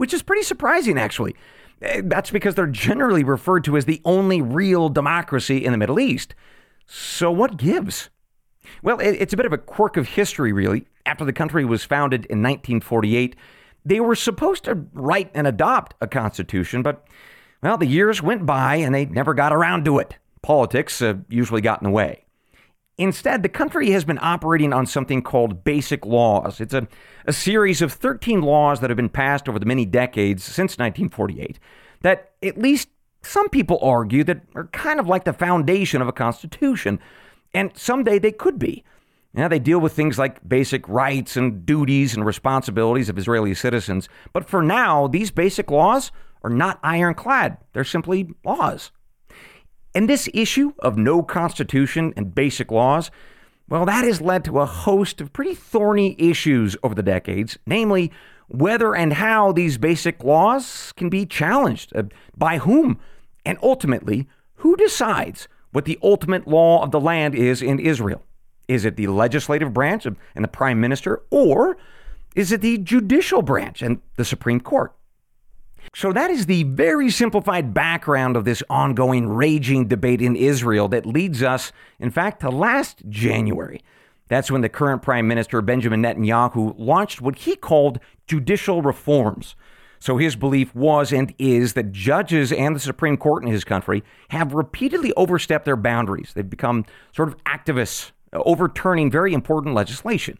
which 0.00 0.14
is 0.14 0.22
pretty 0.22 0.42
surprising, 0.42 0.96
actually. 0.96 1.36
Eh, 1.82 2.00
that's 2.04 2.30
because 2.30 2.54
they're 2.54 2.66
generally 2.66 3.22
referred 3.22 3.64
to 3.64 3.76
as 3.76 3.84
the 3.84 4.00
only 4.06 4.40
real 4.40 4.88
democracy 4.88 5.62
in 5.62 5.72
the 5.72 5.78
Middle 5.78 6.00
East. 6.00 6.34
So, 6.86 7.30
what 7.30 7.58
gives? 7.58 8.08
Well, 8.82 8.98
it's 8.98 9.34
a 9.34 9.36
bit 9.36 9.44
of 9.44 9.52
a 9.52 9.58
quirk 9.58 9.98
of 9.98 10.08
history, 10.08 10.52
really. 10.52 10.86
After 11.04 11.26
the 11.26 11.34
country 11.34 11.66
was 11.66 11.84
founded 11.84 12.24
in 12.26 12.38
1948, 12.38 13.36
they 13.84 14.00
were 14.00 14.14
supposed 14.14 14.64
to 14.64 14.86
write 14.94 15.30
and 15.34 15.46
adopt 15.46 15.94
a 16.00 16.06
constitution, 16.06 16.82
but, 16.82 17.06
well, 17.62 17.76
the 17.76 17.86
years 17.86 18.22
went 18.22 18.46
by 18.46 18.76
and 18.76 18.94
they 18.94 19.04
never 19.04 19.34
got 19.34 19.52
around 19.52 19.84
to 19.84 19.98
it. 19.98 20.16
Politics 20.40 21.02
uh, 21.02 21.16
usually 21.28 21.60
got 21.60 21.82
in 21.82 21.84
the 21.84 21.90
way. 21.90 22.24
Instead, 23.00 23.42
the 23.42 23.48
country 23.48 23.92
has 23.92 24.04
been 24.04 24.18
operating 24.20 24.74
on 24.74 24.84
something 24.84 25.22
called 25.22 25.64
basic 25.64 26.04
laws. 26.04 26.60
It's 26.60 26.74
a, 26.74 26.86
a 27.24 27.32
series 27.32 27.80
of 27.80 27.94
13 27.94 28.42
laws 28.42 28.80
that 28.80 28.90
have 28.90 28.96
been 28.98 29.08
passed 29.08 29.48
over 29.48 29.58
the 29.58 29.64
many 29.64 29.86
decades 29.86 30.44
since 30.44 30.76
1948 30.76 31.58
that 32.02 32.32
at 32.42 32.58
least 32.58 32.90
some 33.22 33.48
people 33.48 33.78
argue 33.80 34.22
that 34.24 34.42
are 34.54 34.66
kind 34.66 35.00
of 35.00 35.06
like 35.06 35.24
the 35.24 35.32
foundation 35.32 36.02
of 36.02 36.08
a 36.08 36.12
constitution. 36.12 37.00
And 37.54 37.74
someday 37.74 38.18
they 38.18 38.32
could 38.32 38.58
be. 38.58 38.84
Now, 39.32 39.48
they 39.48 39.58
deal 39.58 39.78
with 39.78 39.94
things 39.94 40.18
like 40.18 40.46
basic 40.46 40.86
rights 40.86 41.38
and 41.38 41.64
duties 41.64 42.14
and 42.14 42.26
responsibilities 42.26 43.08
of 43.08 43.16
Israeli 43.16 43.54
citizens. 43.54 44.10
But 44.34 44.46
for 44.46 44.62
now, 44.62 45.06
these 45.06 45.30
basic 45.30 45.70
laws 45.70 46.12
are 46.42 46.50
not 46.50 46.78
ironclad. 46.82 47.56
They're 47.72 47.82
simply 47.82 48.34
laws. 48.44 48.90
And 49.94 50.08
this 50.08 50.28
issue 50.32 50.72
of 50.78 50.96
no 50.96 51.22
constitution 51.22 52.12
and 52.16 52.34
basic 52.34 52.70
laws, 52.70 53.10
well, 53.68 53.84
that 53.86 54.04
has 54.04 54.20
led 54.20 54.44
to 54.44 54.60
a 54.60 54.66
host 54.66 55.20
of 55.20 55.32
pretty 55.32 55.54
thorny 55.54 56.16
issues 56.18 56.76
over 56.82 56.94
the 56.94 57.02
decades, 57.02 57.58
namely 57.66 58.12
whether 58.48 58.94
and 58.94 59.14
how 59.14 59.52
these 59.52 59.78
basic 59.78 60.22
laws 60.24 60.92
can 60.96 61.08
be 61.08 61.24
challenged, 61.24 61.94
uh, 61.94 62.04
by 62.36 62.58
whom, 62.58 62.98
and 63.44 63.58
ultimately, 63.62 64.28
who 64.56 64.76
decides 64.76 65.48
what 65.72 65.84
the 65.84 65.98
ultimate 66.02 66.46
law 66.48 66.82
of 66.82 66.90
the 66.90 67.00
land 67.00 67.34
is 67.34 67.62
in 67.62 67.78
Israel. 67.78 68.22
Is 68.66 68.84
it 68.84 68.96
the 68.96 69.06
legislative 69.06 69.72
branch 69.72 70.04
and 70.06 70.16
the 70.34 70.48
prime 70.48 70.80
minister, 70.80 71.22
or 71.30 71.76
is 72.34 72.52
it 72.52 72.60
the 72.60 72.78
judicial 72.78 73.42
branch 73.42 73.82
and 73.82 74.00
the 74.16 74.24
Supreme 74.24 74.60
Court? 74.60 74.92
So, 75.92 76.12
that 76.12 76.30
is 76.30 76.46
the 76.46 76.62
very 76.62 77.10
simplified 77.10 77.74
background 77.74 78.36
of 78.36 78.44
this 78.44 78.62
ongoing 78.70 79.28
raging 79.28 79.88
debate 79.88 80.22
in 80.22 80.36
Israel 80.36 80.86
that 80.88 81.04
leads 81.04 81.42
us, 81.42 81.72
in 81.98 82.12
fact, 82.12 82.40
to 82.40 82.48
last 82.48 83.02
January. 83.08 83.82
That's 84.28 84.52
when 84.52 84.60
the 84.60 84.68
current 84.68 85.02
Prime 85.02 85.26
Minister, 85.26 85.60
Benjamin 85.60 86.00
Netanyahu, 86.00 86.74
launched 86.78 87.20
what 87.20 87.38
he 87.38 87.56
called 87.56 87.98
judicial 88.28 88.82
reforms. 88.82 89.56
So, 89.98 90.16
his 90.16 90.36
belief 90.36 90.72
was 90.76 91.12
and 91.12 91.34
is 91.40 91.72
that 91.72 91.90
judges 91.90 92.52
and 92.52 92.76
the 92.76 92.80
Supreme 92.80 93.16
Court 93.16 93.42
in 93.42 93.50
his 93.50 93.64
country 93.64 94.04
have 94.28 94.54
repeatedly 94.54 95.12
overstepped 95.16 95.64
their 95.64 95.74
boundaries. 95.74 96.30
They've 96.34 96.48
become 96.48 96.86
sort 97.12 97.30
of 97.30 97.44
activists, 97.44 98.12
overturning 98.32 99.10
very 99.10 99.34
important 99.34 99.74
legislation. 99.74 100.38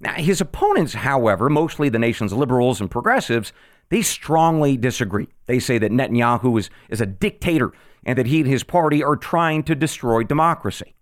Now, 0.00 0.14
his 0.14 0.40
opponents, 0.40 0.94
however, 0.94 1.48
mostly 1.48 1.90
the 1.90 1.98
nation's 1.98 2.32
liberals 2.32 2.80
and 2.80 2.90
progressives, 2.90 3.52
they 3.90 4.02
strongly 4.02 4.76
disagree. 4.76 5.28
They 5.46 5.58
say 5.58 5.78
that 5.78 5.92
Netanyahu 5.92 6.58
is, 6.58 6.70
is 6.88 7.00
a 7.00 7.06
dictator 7.06 7.72
and 8.04 8.16
that 8.16 8.26
he 8.26 8.40
and 8.40 8.48
his 8.48 8.64
party 8.64 9.02
are 9.02 9.16
trying 9.16 9.62
to 9.64 9.74
destroy 9.74 10.22
democracy. 10.22 10.94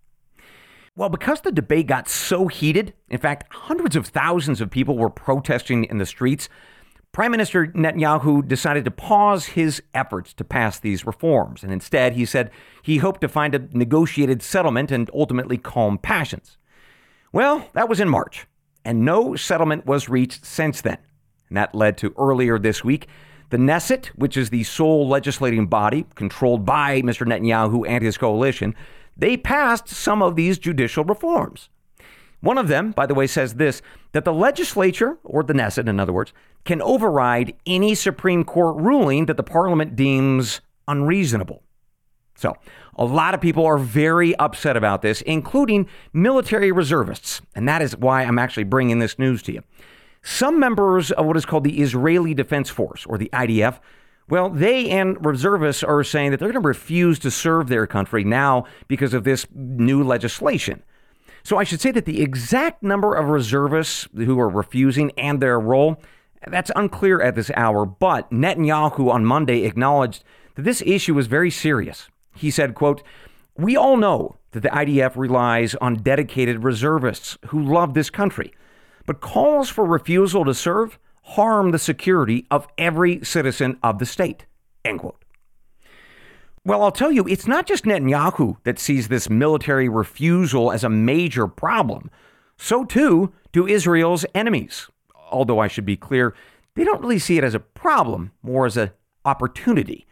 Well, 0.95 1.09
because 1.09 1.41
the 1.41 1.51
debate 1.51 1.87
got 1.87 2.09
so 2.09 2.47
heated, 2.47 2.93
in 3.07 3.19
fact, 3.19 3.53
hundreds 3.53 3.95
of 3.95 4.07
thousands 4.07 4.59
of 4.59 4.69
people 4.69 4.97
were 4.97 5.09
protesting 5.09 5.85
in 5.85 5.97
the 5.97 6.05
streets, 6.05 6.49
Prime 7.11 7.31
Minister 7.31 7.67
Netanyahu 7.67 8.47
decided 8.47 8.85
to 8.85 8.91
pause 8.91 9.45
his 9.47 9.81
efforts 9.93 10.33
to 10.33 10.43
pass 10.43 10.79
these 10.79 11.05
reforms, 11.05 11.63
and 11.63 11.71
instead 11.71 12.13
he 12.13 12.25
said 12.25 12.51
he 12.83 12.97
hoped 12.97 13.21
to 13.21 13.27
find 13.27 13.55
a 13.55 13.67
negotiated 13.71 14.43
settlement 14.43 14.91
and 14.91 15.09
ultimately 15.13 15.57
calm 15.57 15.97
passions. 15.97 16.57
Well, 17.31 17.67
that 17.73 17.89
was 17.89 17.99
in 17.99 18.09
March, 18.09 18.45
and 18.85 19.05
no 19.05 19.35
settlement 19.35 19.85
was 19.85 20.09
reached 20.09 20.45
since 20.45 20.81
then. 20.81 20.97
And 21.49 21.57
that 21.57 21.75
led 21.75 21.97
to 21.99 22.13
earlier 22.17 22.57
this 22.57 22.83
week, 22.83 23.07
the 23.49 23.57
Knesset, 23.57 24.07
which 24.07 24.37
is 24.37 24.49
the 24.49 24.63
sole 24.63 25.07
legislating 25.07 25.67
body 25.67 26.05
controlled 26.15 26.65
by 26.65 27.01
Mr. 27.01 27.25
Netanyahu 27.25 27.87
and 27.87 28.03
his 28.03 28.17
coalition, 28.17 28.75
they 29.17 29.35
passed 29.35 29.89
some 29.89 30.21
of 30.21 30.35
these 30.35 30.59
judicial 30.59 31.03
reforms. 31.03 31.69
One 32.41 32.57
of 32.57 32.67
them, 32.67 32.91
by 32.91 33.05
the 33.05 33.15
way, 33.15 33.27
says 33.27 33.55
this 33.55 33.81
that 34.13 34.23
the 34.25 34.33
legislature, 34.33 35.17
or 35.23 35.43
the 35.43 35.53
Knesset, 35.53 35.89
in 35.89 35.99
other 35.99 36.13
words, 36.13 36.31
can 36.63 36.81
override 36.81 37.55
any 37.65 37.95
Supreme 37.95 38.43
Court 38.43 38.77
ruling 38.77 39.25
that 39.25 39.37
the 39.37 39.43
parliament 39.43 39.95
deems 39.95 40.61
unreasonable. 40.87 41.63
So, 42.35 42.55
a 42.95 43.05
lot 43.05 43.33
of 43.33 43.41
people 43.41 43.65
are 43.65 43.77
very 43.77 44.35
upset 44.37 44.77
about 44.77 45.01
this, 45.01 45.21
including 45.21 45.87
military 46.13 46.71
reservists. 46.71 47.41
And 47.55 47.67
that 47.67 47.81
is 47.81 47.95
why 47.97 48.23
I'm 48.23 48.39
actually 48.39 48.63
bringing 48.63 48.99
this 48.99 49.19
news 49.19 49.41
to 49.43 49.53
you. 49.53 49.63
Some 50.21 50.59
members 50.59 51.11
of 51.11 51.25
what 51.25 51.37
is 51.37 51.45
called 51.45 51.63
the 51.63 51.79
Israeli 51.79 52.33
Defense 52.33 52.69
Force, 52.69 53.05
or 53.05 53.17
the 53.17 53.29
IDF, 53.33 53.79
well, 54.29 54.49
they 54.49 54.89
and 54.89 55.23
reservists 55.25 55.83
are 55.83 56.03
saying 56.03 56.31
that 56.31 56.39
they're 56.39 56.51
going 56.51 56.61
to 56.61 56.67
refuse 56.67 57.17
to 57.19 57.31
serve 57.31 57.67
their 57.67 57.87
country 57.87 58.23
now 58.23 58.65
because 58.87 59.13
of 59.13 59.23
this 59.23 59.47
new 59.53 60.03
legislation. 60.03 60.83
So 61.43 61.57
I 61.57 61.63
should 61.63 61.81
say 61.81 61.91
that 61.91 62.05
the 62.05 62.21
exact 62.21 62.83
number 62.83 63.15
of 63.15 63.29
reservists 63.29 64.07
who 64.15 64.39
are 64.39 64.49
refusing 64.49 65.11
and 65.17 65.41
their 65.41 65.59
role, 65.59 66.01
that's 66.45 66.71
unclear 66.75 67.21
at 67.21 67.35
this 67.35 67.49
hour, 67.55 67.85
but 67.85 68.29
Netanyahu 68.29 69.09
on 69.11 69.25
Monday 69.25 69.63
acknowledged 69.63 70.23
that 70.55 70.63
this 70.63 70.83
issue 70.85 71.17
is 71.17 71.27
very 71.27 71.49
serious. 71.49 72.09
He 72.35 72.51
said, 72.51 72.75
quote, 72.75 73.01
"We 73.57 73.75
all 73.75 73.97
know 73.97 74.35
that 74.51 74.61
the 74.61 74.69
IDF 74.69 75.15
relies 75.15 75.75
on 75.75 75.95
dedicated 75.95 76.63
reservists 76.63 77.37
who 77.47 77.61
love 77.61 77.93
this 77.93 78.09
country, 78.09 78.53
but 79.05 79.21
calls 79.21 79.69
for 79.69 79.85
refusal 79.85 80.45
to 80.45 80.53
serve 80.53 80.99
harm 81.23 81.71
the 81.71 81.79
security 81.79 82.45
of 82.49 82.67
every 82.77 83.23
citizen 83.23 83.77
of 83.83 83.99
the 83.99 84.05
state." 84.05 84.45
End 84.83 84.99
quote. 84.99 85.23
Well, 86.65 86.83
I'll 86.83 86.91
tell 86.91 87.11
you, 87.11 87.25
it's 87.27 87.47
not 87.47 87.65
just 87.65 87.85
Netanyahu 87.85 88.57
that 88.63 88.79
sees 88.79 89.07
this 89.07 89.29
military 89.29 89.89
refusal 89.89 90.71
as 90.71 90.83
a 90.83 90.89
major 90.89 91.47
problem. 91.47 92.11
So 92.57 92.83
too 92.83 93.31
do 93.51 93.65
Israel's 93.65 94.25
enemies. 94.35 94.89
Although 95.31 95.59
I 95.59 95.67
should 95.67 95.85
be 95.85 95.95
clear, 95.95 96.35
they 96.75 96.83
don't 96.83 97.01
really 97.01 97.19
see 97.19 97.37
it 97.37 97.43
as 97.43 97.55
a 97.55 97.59
problem, 97.59 98.31
more 98.43 98.65
as 98.65 98.77
an 98.77 98.91
opportunity. 99.25 100.05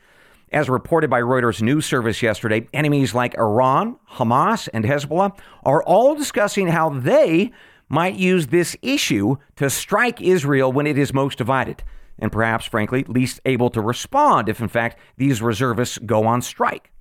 As 0.52 0.70
reported 0.70 1.10
by 1.10 1.22
Reuters 1.22 1.62
news 1.62 1.86
service 1.86 2.24
yesterday, 2.24 2.68
enemies 2.74 3.14
like 3.14 3.38
Iran, 3.38 3.98
Hamas, 4.14 4.70
and 4.74 4.86
Hezbollah 4.86 5.38
are 5.66 5.84
all 5.84 6.16
discussing 6.16 6.68
how 6.68 6.90
they 6.90 7.52
might 7.90 8.16
use 8.16 8.48
this 8.48 8.76
issue 8.82 9.38
to 9.56 9.70
strike 9.70 10.22
Israel 10.22 10.72
when 10.72 10.88
it 10.88 10.98
is 10.98 11.14
most 11.14 11.38
divided 11.38 11.84
and 12.20 12.32
perhaps, 12.32 12.66
frankly, 12.66 13.04
least 13.08 13.40
able 13.46 13.70
to 13.70 13.82
respond 13.82 14.50
if, 14.50 14.60
in 14.60 14.68
fact, 14.68 15.00
these 15.18 15.42
reservists 15.42 15.98
go 16.00 16.26
on 16.26 16.42
strike. 16.42 16.92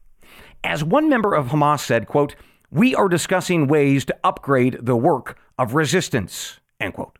As 0.62 0.85
one 0.85 1.09
member 1.09 1.35
of 1.35 1.49
Hamas 1.49 1.81
said, 1.81 2.07
quote, 2.07 2.37
we 2.71 2.95
are 2.95 3.09
discussing 3.09 3.69
ways 3.69 4.05
to 4.07 4.16
upgrade 4.25 4.78
the 4.83 4.97
work 4.97 5.38
of 5.59 5.75
resistance, 5.75 6.61
end 6.81 6.95
quote. 6.95 7.19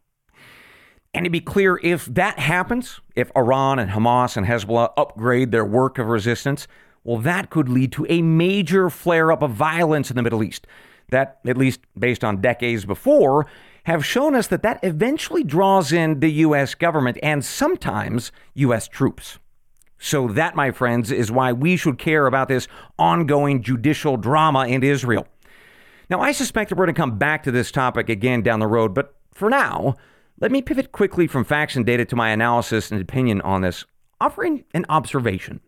And 1.15 1.25
to 1.25 1.31
be 1.31 1.41
clear, 1.41 1.81
if 1.83 2.05
that 2.07 2.39
happens, 2.39 3.01
if 3.15 3.31
Iran 3.35 3.79
and 3.79 3.93
Hamas 3.93 4.37
and 4.37 4.47
Hezbollah 4.47 4.93
upgrade 4.97 5.53
their 5.53 5.65
work 5.65 5.99
of 5.99 6.09
resistance, 6.09 6.69
well, 7.05 7.19
that 7.19 7.49
could 7.49 7.69
lead 7.69 7.93
to 7.93 8.05
a 8.11 8.21
major 8.21 8.91
flare 8.91 9.33
up 9.33 9.41
of 9.41 9.53
violence 9.53 10.11
in 10.11 10.17
the 10.17 10.23
Middle 10.23 10.43
East. 10.43 10.67
That, 11.11 11.39
at 11.47 11.57
least 11.57 11.81
based 11.99 12.25
on 12.25 12.41
decades 12.41 12.85
before, 12.85 13.47
have 13.85 14.05
shown 14.05 14.35
us 14.35 14.49
that 14.49 14.63
that 14.63 14.81
eventually 14.83 15.45
draws 15.45 15.93
in 15.93 16.19
the 16.19 16.31
U.S. 16.33 16.75
government 16.75 17.19
and 17.23 17.45
sometimes 17.45 18.33
U.S. 18.55 18.89
troops. 18.89 19.39
So, 19.99 20.29
that, 20.29 20.57
my 20.57 20.73
friends, 20.73 21.11
is 21.11 21.31
why 21.31 21.53
we 21.53 21.77
should 21.77 21.99
care 21.99 22.27
about 22.27 22.49
this 22.49 22.69
ongoing 22.99 23.63
judicial 23.63 24.17
drama 24.17 24.67
in 24.67 24.83
Israel. 24.83 25.27
Now, 26.11 26.21
I 26.21 26.33
suspect 26.33 26.69
that 26.69 26.77
we're 26.77 26.87
going 26.87 26.95
to 26.95 27.01
come 27.01 27.19
back 27.19 27.45
to 27.45 27.51
this 27.51 27.71
topic 27.71 28.09
again 28.09 28.43
down 28.43 28.61
the 28.61 28.67
road, 28.67 28.95
but 28.95 29.15
for 29.33 29.49
now, 29.49 29.97
let 30.41 30.53
me 30.53 30.63
pivot 30.63 30.93
quickly 30.93 31.27
from 31.27 31.45
facts 31.45 31.77
and 31.77 31.87
data 31.87 32.05
to 32.05 32.17
my 32.17 32.31
analysis 32.31 32.91
and 32.91 33.01
opinion 33.01 33.41
on 33.41 33.63
this, 33.63 33.85
offering 34.21 34.65
an 34.75 34.85
observation. 34.89 35.61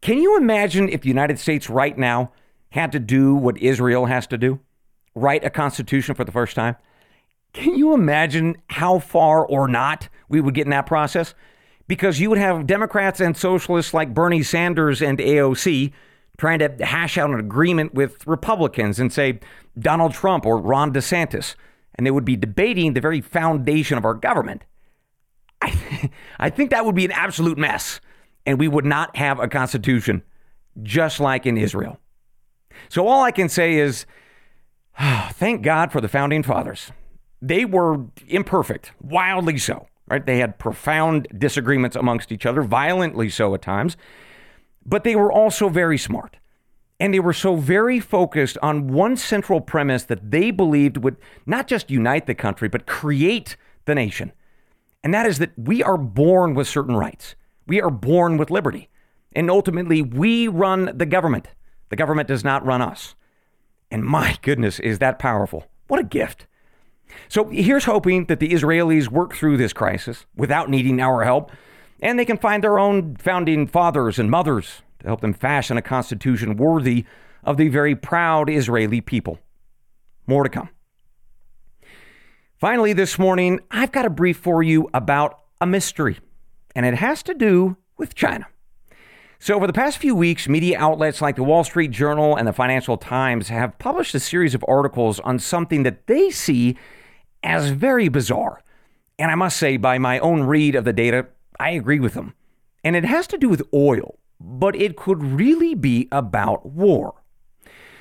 Can 0.00 0.18
you 0.18 0.36
imagine 0.36 0.88
if 0.88 1.02
the 1.02 1.08
United 1.08 1.38
States 1.38 1.68
right 1.68 1.96
now 1.96 2.32
had 2.72 2.92
to 2.92 2.98
do 2.98 3.34
what 3.34 3.56
Israel 3.58 4.06
has 4.06 4.26
to 4.28 4.38
do? 4.38 4.60
write 5.14 5.44
a 5.44 5.50
constitution 5.50 6.14
for 6.14 6.24
the 6.24 6.32
first 6.32 6.54
time. 6.54 6.76
Can 7.52 7.76
you 7.76 7.92
imagine 7.92 8.56
how 8.68 8.98
far 8.98 9.44
or 9.44 9.68
not 9.68 10.08
we 10.28 10.40
would 10.40 10.54
get 10.54 10.66
in 10.66 10.70
that 10.70 10.86
process? 10.86 11.34
Because 11.86 12.20
you 12.20 12.30
would 12.30 12.38
have 12.38 12.66
Democrats 12.66 13.20
and 13.20 13.36
socialists 13.36 13.92
like 13.92 14.14
Bernie 14.14 14.42
Sanders 14.42 15.02
and 15.02 15.18
AOC 15.18 15.92
trying 16.38 16.60
to 16.60 16.74
hash 16.80 17.18
out 17.18 17.30
an 17.30 17.38
agreement 17.38 17.92
with 17.92 18.26
Republicans 18.26 18.98
and 18.98 19.12
say 19.12 19.38
Donald 19.78 20.14
Trump 20.14 20.46
or 20.46 20.58
Ron 20.58 20.92
DeSantis, 20.92 21.56
and 21.94 22.06
they 22.06 22.10
would 22.10 22.24
be 22.24 22.36
debating 22.36 22.94
the 22.94 23.00
very 23.00 23.20
foundation 23.20 23.98
of 23.98 24.04
our 24.04 24.14
government. 24.14 24.64
I, 25.60 25.70
th- 25.70 26.10
I 26.38 26.48
think 26.48 26.70
that 26.70 26.86
would 26.86 26.94
be 26.94 27.04
an 27.04 27.12
absolute 27.12 27.58
mess, 27.58 28.00
and 28.46 28.58
we 28.58 28.66
would 28.66 28.86
not 28.86 29.14
have 29.16 29.38
a 29.38 29.48
constitution 29.48 30.22
just 30.82 31.20
like 31.20 31.44
in 31.44 31.58
Israel. 31.58 31.98
So 32.88 33.06
all 33.06 33.22
I 33.22 33.30
can 33.30 33.48
say 33.48 33.74
is 33.74 34.06
Thank 35.30 35.62
God 35.62 35.92
for 35.92 36.00
the 36.00 36.08
founding 36.08 36.42
fathers. 36.42 36.92
They 37.40 37.64
were 37.64 38.04
imperfect, 38.28 38.92
wildly 39.00 39.58
so, 39.58 39.88
right? 40.06 40.24
They 40.24 40.38
had 40.38 40.58
profound 40.58 41.26
disagreements 41.36 41.96
amongst 41.96 42.30
each 42.30 42.46
other, 42.46 42.62
violently 42.62 43.28
so 43.28 43.54
at 43.54 43.62
times, 43.62 43.96
but 44.84 45.04
they 45.04 45.16
were 45.16 45.32
also 45.32 45.68
very 45.68 45.98
smart. 45.98 46.36
And 47.00 47.12
they 47.12 47.20
were 47.20 47.32
so 47.32 47.56
very 47.56 47.98
focused 47.98 48.56
on 48.62 48.86
one 48.86 49.16
central 49.16 49.60
premise 49.60 50.04
that 50.04 50.30
they 50.30 50.52
believed 50.52 50.98
would 50.98 51.16
not 51.46 51.66
just 51.66 51.90
unite 51.90 52.26
the 52.26 52.34
country, 52.34 52.68
but 52.68 52.86
create 52.86 53.56
the 53.86 53.94
nation. 53.94 54.32
And 55.02 55.12
that 55.12 55.26
is 55.26 55.38
that 55.38 55.58
we 55.58 55.82
are 55.82 55.98
born 55.98 56.54
with 56.54 56.68
certain 56.68 56.94
rights. 56.94 57.34
We 57.66 57.80
are 57.80 57.90
born 57.90 58.36
with 58.36 58.50
liberty. 58.50 58.88
And 59.34 59.50
ultimately, 59.50 60.00
we 60.00 60.46
run 60.46 60.96
the 60.96 61.06
government. 61.06 61.48
The 61.92 61.96
government 61.96 62.26
does 62.26 62.42
not 62.42 62.64
run 62.64 62.80
us. 62.80 63.14
And 63.90 64.02
my 64.02 64.38
goodness, 64.40 64.80
is 64.80 64.98
that 65.00 65.18
powerful. 65.18 65.66
What 65.88 66.00
a 66.00 66.04
gift. 66.04 66.46
So 67.28 67.50
here's 67.50 67.84
hoping 67.84 68.24
that 68.28 68.40
the 68.40 68.48
Israelis 68.48 69.08
work 69.08 69.34
through 69.34 69.58
this 69.58 69.74
crisis 69.74 70.24
without 70.34 70.70
needing 70.70 71.02
our 71.02 71.22
help, 71.22 71.52
and 72.00 72.18
they 72.18 72.24
can 72.24 72.38
find 72.38 72.64
their 72.64 72.78
own 72.78 73.16
founding 73.16 73.66
fathers 73.66 74.18
and 74.18 74.30
mothers 74.30 74.80
to 75.00 75.06
help 75.06 75.20
them 75.20 75.34
fashion 75.34 75.76
a 75.76 75.82
constitution 75.82 76.56
worthy 76.56 77.04
of 77.44 77.58
the 77.58 77.68
very 77.68 77.94
proud 77.94 78.48
Israeli 78.48 79.02
people. 79.02 79.38
More 80.26 80.44
to 80.44 80.48
come. 80.48 80.70
Finally, 82.56 82.94
this 82.94 83.18
morning, 83.18 83.60
I've 83.70 83.92
got 83.92 84.06
a 84.06 84.10
brief 84.10 84.38
for 84.38 84.62
you 84.62 84.88
about 84.94 85.40
a 85.60 85.66
mystery, 85.66 86.20
and 86.74 86.86
it 86.86 86.94
has 86.94 87.22
to 87.24 87.34
do 87.34 87.76
with 87.98 88.14
China. 88.14 88.46
So, 89.44 89.56
over 89.56 89.66
the 89.66 89.72
past 89.72 89.98
few 89.98 90.14
weeks, 90.14 90.48
media 90.48 90.78
outlets 90.78 91.20
like 91.20 91.34
the 91.34 91.42
Wall 91.42 91.64
Street 91.64 91.90
Journal 91.90 92.36
and 92.36 92.46
the 92.46 92.52
Financial 92.52 92.96
Times 92.96 93.48
have 93.48 93.76
published 93.80 94.14
a 94.14 94.20
series 94.20 94.54
of 94.54 94.64
articles 94.68 95.18
on 95.18 95.40
something 95.40 95.82
that 95.82 96.06
they 96.06 96.30
see 96.30 96.76
as 97.42 97.70
very 97.70 98.06
bizarre. 98.08 98.62
And 99.18 99.32
I 99.32 99.34
must 99.34 99.56
say, 99.56 99.78
by 99.78 99.98
my 99.98 100.20
own 100.20 100.44
read 100.44 100.76
of 100.76 100.84
the 100.84 100.92
data, 100.92 101.26
I 101.58 101.70
agree 101.70 101.98
with 101.98 102.14
them. 102.14 102.34
And 102.84 102.94
it 102.94 103.04
has 103.04 103.26
to 103.26 103.36
do 103.36 103.48
with 103.48 103.66
oil, 103.74 104.16
but 104.38 104.76
it 104.76 104.96
could 104.96 105.20
really 105.20 105.74
be 105.74 106.06
about 106.12 106.64
war. 106.64 107.14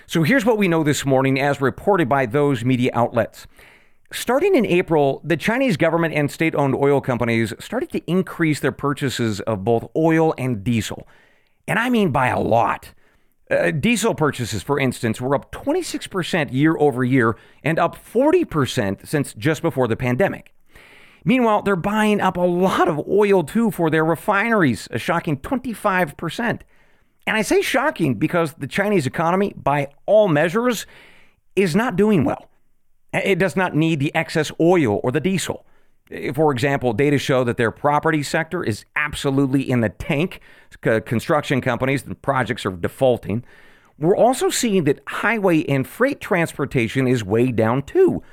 So, 0.05 0.21
here's 0.21 0.45
what 0.45 0.59
we 0.59 0.67
know 0.67 0.83
this 0.83 1.07
morning 1.07 1.39
as 1.39 1.59
reported 1.59 2.07
by 2.07 2.27
those 2.27 2.63
media 2.63 2.91
outlets. 2.93 3.47
Starting 4.13 4.53
in 4.53 4.67
April, 4.67 5.21
the 5.23 5.37
Chinese 5.37 5.75
government 5.75 6.13
and 6.13 6.29
state 6.29 6.53
owned 6.53 6.75
oil 6.75 7.01
companies 7.01 7.51
started 7.57 7.89
to 7.93 8.01
increase 8.05 8.59
their 8.59 8.71
purchases 8.71 9.39
of 9.39 9.63
both 9.63 9.89
oil 9.95 10.35
and 10.37 10.63
diesel. 10.63 11.07
And 11.67 11.79
I 11.79 11.89
mean 11.89 12.11
by 12.11 12.27
a 12.27 12.39
lot. 12.39 12.93
Uh, 13.49 13.71
diesel 13.71 14.15
purchases, 14.15 14.63
for 14.63 14.79
instance, 14.79 15.19
were 15.19 15.35
up 15.35 15.51
26% 15.51 16.53
year 16.53 16.77
over 16.77 17.03
year 17.03 17.35
and 17.63 17.77
up 17.77 17.97
40% 17.97 19.05
since 19.05 19.33
just 19.33 19.61
before 19.61 19.87
the 19.87 19.97
pandemic. 19.97 20.53
Meanwhile, 21.25 21.63
they're 21.63 21.75
buying 21.75 22.21
up 22.21 22.37
a 22.37 22.41
lot 22.41 22.87
of 22.87 22.99
oil 23.07 23.43
too 23.43 23.69
for 23.71 23.89
their 23.89 24.05
refineries, 24.05 24.87
a 24.91 24.97
shocking 24.97 25.37
25%. 25.37 26.61
And 27.27 27.37
I 27.37 27.41
say 27.41 27.61
shocking 27.61 28.15
because 28.15 28.53
the 28.53 28.67
Chinese 28.67 29.05
economy, 29.05 29.53
by 29.55 29.89
all 30.05 30.27
measures, 30.27 30.87
is 31.55 31.75
not 31.75 31.95
doing 31.95 32.23
well. 32.23 32.49
It 33.13 33.37
does 33.37 33.55
not 33.55 33.75
need 33.75 33.99
the 33.99 34.15
excess 34.15 34.51
oil 34.59 35.01
or 35.03 35.11
the 35.11 35.19
diesel. 35.19 35.65
For 36.33 36.51
example, 36.51 36.93
data 36.93 37.17
show 37.17 37.43
that 37.45 37.57
their 37.57 37.71
property 37.71 38.21
sector 38.21 38.63
is 38.63 38.83
absolutely 38.95 39.69
in 39.69 39.79
the 39.79 39.89
tank. 39.89 40.41
Construction 40.81 41.61
companies 41.61 42.03
and 42.05 42.21
projects 42.21 42.65
are 42.65 42.71
defaulting. 42.71 43.45
We're 43.97 44.17
also 44.17 44.49
seeing 44.49 44.83
that 44.85 45.01
highway 45.07 45.63
and 45.65 45.87
freight 45.87 46.19
transportation 46.19 47.07
is 47.07 47.23
way 47.23 47.51
down 47.51 47.83
too. 47.83 48.23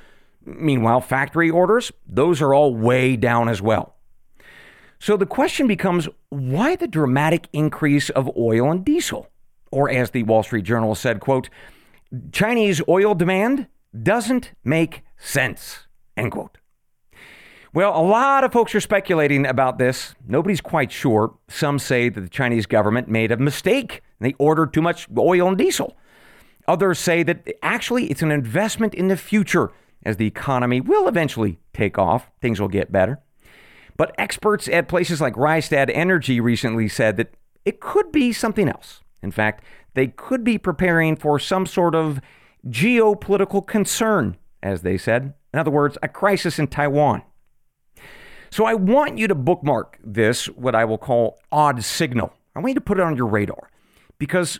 Meanwhile, 0.43 1.01
factory 1.01 1.49
orders, 1.49 1.91
those 2.07 2.41
are 2.41 2.53
all 2.53 2.75
way 2.75 3.15
down 3.15 3.47
as 3.49 3.61
well. 3.61 3.95
So 4.99 5.15
the 5.15 5.25
question 5.25 5.67
becomes 5.67 6.09
why 6.29 6.75
the 6.75 6.87
dramatic 6.87 7.47
increase 7.53 8.09
of 8.09 8.29
oil 8.35 8.71
and 8.71 8.83
diesel? 8.83 9.29
Or 9.71 9.89
as 9.89 10.11
the 10.11 10.23
Wall 10.23 10.43
Street 10.43 10.65
Journal 10.65 10.95
said, 10.95 11.19
quote, 11.19 11.49
Chinese 12.31 12.81
oil 12.89 13.15
demand 13.15 13.67
doesn't 14.01 14.51
make 14.63 15.03
sense, 15.17 15.87
end 16.17 16.31
quote. 16.31 16.58
Well, 17.73 17.95
a 17.95 18.01
lot 18.01 18.43
of 18.43 18.51
folks 18.51 18.73
are 18.73 18.79
speculating 18.79 19.45
about 19.45 19.77
this. 19.77 20.15
Nobody's 20.27 20.61
quite 20.61 20.91
sure. 20.91 21.35
Some 21.47 21.77
say 21.77 22.09
that 22.09 22.21
the 22.21 22.29
Chinese 22.29 22.65
government 22.65 23.07
made 23.07 23.31
a 23.31 23.37
mistake 23.37 24.01
they 24.19 24.33
ordered 24.37 24.73
too 24.73 24.81
much 24.81 25.07
oil 25.17 25.47
and 25.47 25.57
diesel. 25.57 25.97
Others 26.67 26.99
say 26.99 27.23
that 27.23 27.47
actually 27.63 28.07
it's 28.07 28.21
an 28.21 28.31
investment 28.31 28.93
in 28.93 29.07
the 29.07 29.17
future 29.17 29.71
as 30.03 30.17
the 30.17 30.27
economy 30.27 30.81
will 30.81 31.07
eventually 31.07 31.59
take 31.73 31.97
off. 31.97 32.29
Things 32.41 32.59
will 32.59 32.67
get 32.67 32.91
better. 32.91 33.19
But 33.97 34.13
experts 34.17 34.67
at 34.69 34.87
places 34.87 35.19
like 35.19 35.33
Rystad 35.33 35.89
Energy 35.93 36.39
recently 36.39 36.87
said 36.87 37.17
that 37.17 37.33
it 37.65 37.79
could 37.79 38.11
be 38.11 38.31
something 38.31 38.69
else. 38.69 39.01
In 39.21 39.31
fact, 39.31 39.63
they 39.93 40.07
could 40.07 40.43
be 40.43 40.57
preparing 40.57 41.15
for 41.15 41.39
some 41.39 41.65
sort 41.65 41.95
of 41.95 42.21
geopolitical 42.67 43.65
concern, 43.65 44.37
as 44.63 44.83
they 44.83 44.97
said. 44.97 45.33
In 45.53 45.59
other 45.59 45.71
words, 45.71 45.97
a 46.01 46.07
crisis 46.07 46.59
in 46.59 46.67
Taiwan. 46.67 47.23
So 48.51 48.65
I 48.65 48.73
want 48.73 49.17
you 49.17 49.27
to 49.27 49.35
bookmark 49.35 49.99
this, 50.03 50.47
what 50.47 50.75
I 50.75 50.85
will 50.85 50.97
call 50.97 51.39
odd 51.51 51.83
signal. 51.83 52.33
I 52.55 52.59
want 52.59 52.69
you 52.69 52.75
to 52.75 52.81
put 52.81 52.99
it 52.99 53.03
on 53.03 53.15
your 53.15 53.27
radar 53.27 53.69
because, 54.17 54.59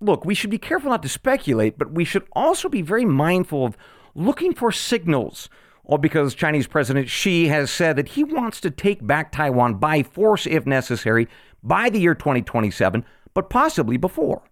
look, 0.00 0.24
we 0.24 0.34
should 0.34 0.50
be 0.50 0.58
careful 0.58 0.90
not 0.90 1.02
to 1.02 1.08
speculate, 1.08 1.78
but 1.78 1.92
we 1.92 2.04
should 2.04 2.24
also 2.32 2.68
be 2.68 2.82
very 2.82 3.04
mindful 3.04 3.66
of 3.66 3.76
looking 4.14 4.54
for 4.54 4.72
signals. 4.72 5.48
All 5.84 5.98
because 5.98 6.34
Chinese 6.34 6.66
President 6.66 7.08
Xi 7.08 7.48
has 7.48 7.70
said 7.70 7.96
that 7.96 8.08
he 8.08 8.22
wants 8.22 8.60
to 8.60 8.70
take 8.70 9.06
back 9.06 9.32
Taiwan 9.32 9.76
by 9.76 10.02
force 10.02 10.46
if 10.46 10.66
necessary 10.66 11.28
by 11.62 11.88
the 11.88 11.98
year 11.98 12.14
2027, 12.14 13.04
but 13.32 13.48
possibly 13.48 13.96
before. 13.96 14.42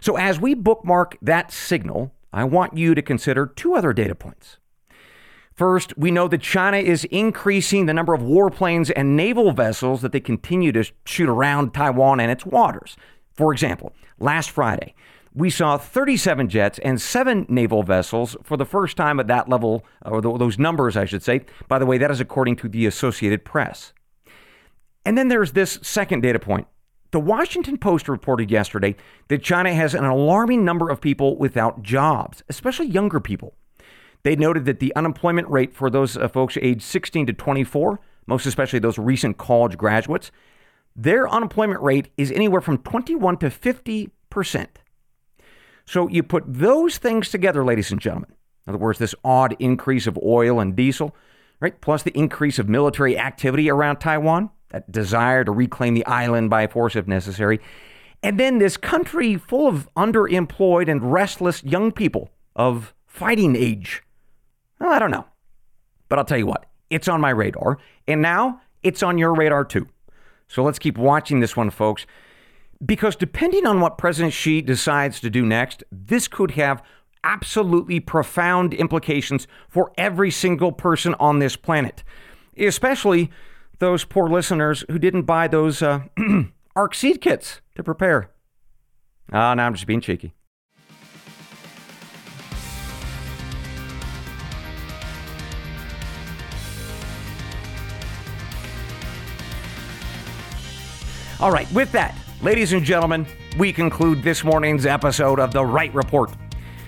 So, 0.00 0.16
as 0.16 0.40
we 0.40 0.54
bookmark 0.54 1.18
that 1.20 1.52
signal, 1.52 2.12
I 2.32 2.44
want 2.44 2.76
you 2.76 2.94
to 2.94 3.02
consider 3.02 3.46
two 3.46 3.74
other 3.74 3.92
data 3.92 4.14
points. 4.14 4.58
First, 5.54 5.96
we 5.96 6.10
know 6.10 6.26
that 6.28 6.40
China 6.40 6.78
is 6.78 7.04
increasing 7.04 7.86
the 7.86 7.94
number 7.94 8.12
of 8.12 8.20
warplanes 8.20 8.90
and 8.94 9.16
naval 9.16 9.52
vessels 9.52 10.02
that 10.02 10.10
they 10.10 10.18
continue 10.18 10.72
to 10.72 10.84
shoot 11.06 11.28
around 11.28 11.72
Taiwan 11.72 12.18
and 12.18 12.30
its 12.30 12.44
waters. 12.44 12.96
For 13.32 13.52
example, 13.52 13.92
last 14.18 14.50
Friday, 14.50 14.94
we 15.32 15.50
saw 15.50 15.78
37 15.78 16.48
jets 16.48 16.80
and 16.80 17.00
seven 17.00 17.46
naval 17.48 17.84
vessels 17.84 18.36
for 18.42 18.56
the 18.56 18.64
first 18.64 18.96
time 18.96 19.20
at 19.20 19.28
that 19.28 19.48
level, 19.48 19.84
or 20.04 20.20
those 20.20 20.58
numbers, 20.58 20.96
I 20.96 21.04
should 21.04 21.22
say. 21.22 21.42
By 21.68 21.78
the 21.78 21.86
way, 21.86 21.98
that 21.98 22.10
is 22.10 22.20
according 22.20 22.56
to 22.56 22.68
the 22.68 22.86
Associated 22.86 23.44
Press. 23.44 23.92
And 25.04 25.16
then 25.16 25.28
there's 25.28 25.52
this 25.52 25.78
second 25.82 26.22
data 26.22 26.40
point. 26.40 26.66
The 27.12 27.20
Washington 27.20 27.78
Post 27.78 28.08
reported 28.08 28.50
yesterday 28.50 28.96
that 29.28 29.44
China 29.44 29.72
has 29.72 29.94
an 29.94 30.04
alarming 30.04 30.64
number 30.64 30.90
of 30.90 31.00
people 31.00 31.38
without 31.38 31.82
jobs, 31.82 32.42
especially 32.48 32.86
younger 32.86 33.20
people. 33.20 33.54
They 34.24 34.36
noted 34.36 34.64
that 34.64 34.80
the 34.80 34.94
unemployment 34.96 35.48
rate 35.48 35.74
for 35.74 35.90
those 35.90 36.16
uh, 36.16 36.28
folks 36.28 36.58
aged 36.60 36.82
16 36.82 37.26
to 37.26 37.32
24, 37.32 38.00
most 38.26 38.46
especially 38.46 38.78
those 38.78 38.98
recent 38.98 39.38
college 39.38 39.78
graduates, 39.78 40.30
their 40.96 41.28
unemployment 41.28 41.80
rate 41.82 42.08
is 42.16 42.32
anywhere 42.32 42.60
from 42.60 42.78
21 42.78 43.36
to 43.38 43.50
50 43.50 44.10
percent. 44.30 44.80
So 45.84 46.08
you 46.08 46.22
put 46.22 46.44
those 46.46 46.98
things 46.98 47.30
together, 47.30 47.64
ladies 47.64 47.92
and 47.92 48.00
gentlemen. 48.00 48.32
In 48.66 48.74
other 48.74 48.82
words, 48.82 48.98
this 48.98 49.14
odd 49.22 49.54
increase 49.58 50.06
of 50.06 50.18
oil 50.24 50.58
and 50.58 50.74
diesel, 50.74 51.14
right, 51.60 51.78
plus 51.80 52.02
the 52.02 52.16
increase 52.18 52.58
of 52.58 52.68
military 52.68 53.18
activity 53.18 53.70
around 53.70 53.98
Taiwan, 53.98 54.50
that 54.70 54.90
desire 54.90 55.44
to 55.44 55.52
reclaim 55.52 55.94
the 55.94 56.06
island 56.06 56.50
by 56.50 56.66
force 56.66 56.96
if 56.96 57.06
necessary, 57.06 57.60
and 58.22 58.40
then 58.40 58.58
this 58.58 58.76
country 58.76 59.36
full 59.36 59.68
of 59.68 59.88
underemployed 59.94 60.90
and 60.90 61.12
restless 61.12 61.62
young 61.62 61.92
people 61.92 62.30
of 62.56 62.94
fighting 63.06 63.54
age. 63.54 64.02
Well, 64.80 64.92
I 64.92 64.98
don't 64.98 65.10
know. 65.10 65.26
But 66.08 66.18
I'll 66.18 66.24
tell 66.24 66.38
you 66.38 66.46
what, 66.46 66.66
it's 66.90 67.08
on 67.08 67.20
my 67.20 67.30
radar. 67.30 67.78
And 68.06 68.22
now 68.22 68.60
it's 68.82 69.02
on 69.02 69.18
your 69.18 69.34
radar 69.34 69.64
too. 69.64 69.88
So 70.48 70.62
let's 70.62 70.78
keep 70.78 70.98
watching 70.98 71.40
this 71.40 71.56
one, 71.56 71.70
folks. 71.70 72.06
Because 72.84 73.16
depending 73.16 73.66
on 73.66 73.80
what 73.80 73.98
President 73.98 74.34
Xi 74.34 74.60
decides 74.60 75.20
to 75.20 75.30
do 75.30 75.46
next, 75.46 75.82
this 75.90 76.28
could 76.28 76.52
have 76.52 76.82
absolutely 77.22 77.98
profound 77.98 78.74
implications 78.74 79.46
for 79.68 79.92
every 79.96 80.30
single 80.30 80.70
person 80.70 81.14
on 81.18 81.38
this 81.38 81.56
planet, 81.56 82.04
especially 82.58 83.30
those 83.78 84.04
poor 84.04 84.28
listeners 84.28 84.84
who 84.90 84.98
didn't 84.98 85.22
buy 85.22 85.48
those 85.48 85.82
uh, 85.82 86.00
ARC 86.76 86.94
seed 86.94 87.20
kits 87.20 87.60
to 87.74 87.82
prepare. 87.82 88.30
Ah, 89.32 89.54
now 89.54 89.66
I'm 89.66 89.74
just 89.74 89.86
being 89.86 90.02
cheeky. 90.02 90.34
All 101.40 101.50
right, 101.50 101.70
with 101.72 101.90
that, 101.92 102.16
ladies 102.42 102.72
and 102.72 102.84
gentlemen, 102.84 103.26
we 103.58 103.72
conclude 103.72 104.22
this 104.22 104.44
morning's 104.44 104.86
episode 104.86 105.40
of 105.40 105.52
The 105.52 105.64
Wright 105.64 105.92
Report. 105.92 106.30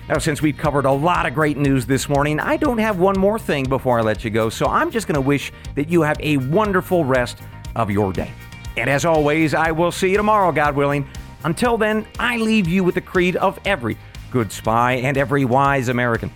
Now, 0.07 0.19
since 0.19 0.41
we've 0.41 0.57
covered 0.57 0.85
a 0.85 0.91
lot 0.91 1.25
of 1.25 1.33
great 1.33 1.57
news 1.57 1.85
this 1.85 2.07
morning, 2.07 2.39
I 2.39 2.55
don't 2.55 2.77
have 2.77 2.97
one 2.97 3.19
more 3.19 3.37
thing 3.37 3.65
before 3.65 3.99
I 3.99 4.03
let 4.03 4.23
you 4.23 4.29
go, 4.29 4.49
so 4.49 4.65
I'm 4.65 4.89
just 4.89 5.05
going 5.05 5.15
to 5.15 5.21
wish 5.21 5.51
that 5.75 5.89
you 5.89 6.01
have 6.01 6.17
a 6.21 6.37
wonderful 6.37 7.03
rest 7.03 7.39
of 7.75 7.91
your 7.91 8.13
day. 8.13 8.31
And 8.77 8.89
as 8.89 9.03
always, 9.03 9.53
I 9.53 9.71
will 9.71 9.91
see 9.91 10.11
you 10.11 10.17
tomorrow, 10.17 10.53
God 10.53 10.77
willing. 10.77 11.05
Until 11.43 11.77
then, 11.77 12.07
I 12.17 12.37
leave 12.37 12.69
you 12.69 12.85
with 12.85 12.95
the 12.95 13.01
creed 13.01 13.35
of 13.35 13.59
every 13.65 13.97
good 14.31 14.53
spy 14.53 14.93
and 14.93 15.17
every 15.17 15.43
wise 15.43 15.89
American. 15.89 16.31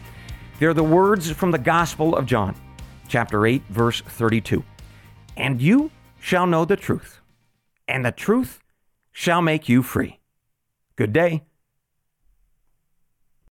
They're 0.60 0.74
the 0.74 0.84
words 0.84 1.32
from 1.32 1.52
the 1.52 1.58
Gospel 1.58 2.18
of 2.18 2.26
John, 2.26 2.56
chapter 3.08 3.46
8, 3.46 3.64
verse 3.70 4.02
32. 4.02 4.66
And 5.38 5.62
you 5.62 5.92
shall 6.20 6.46
know 6.46 6.66
the 6.66 6.76
truth 6.76 7.21
and 7.92 8.06
the 8.06 8.12
truth 8.12 8.60
shall 9.12 9.42
make 9.42 9.70
you 9.70 9.84
free. 9.84 10.20
Good 10.96 11.14
day. 11.14 11.44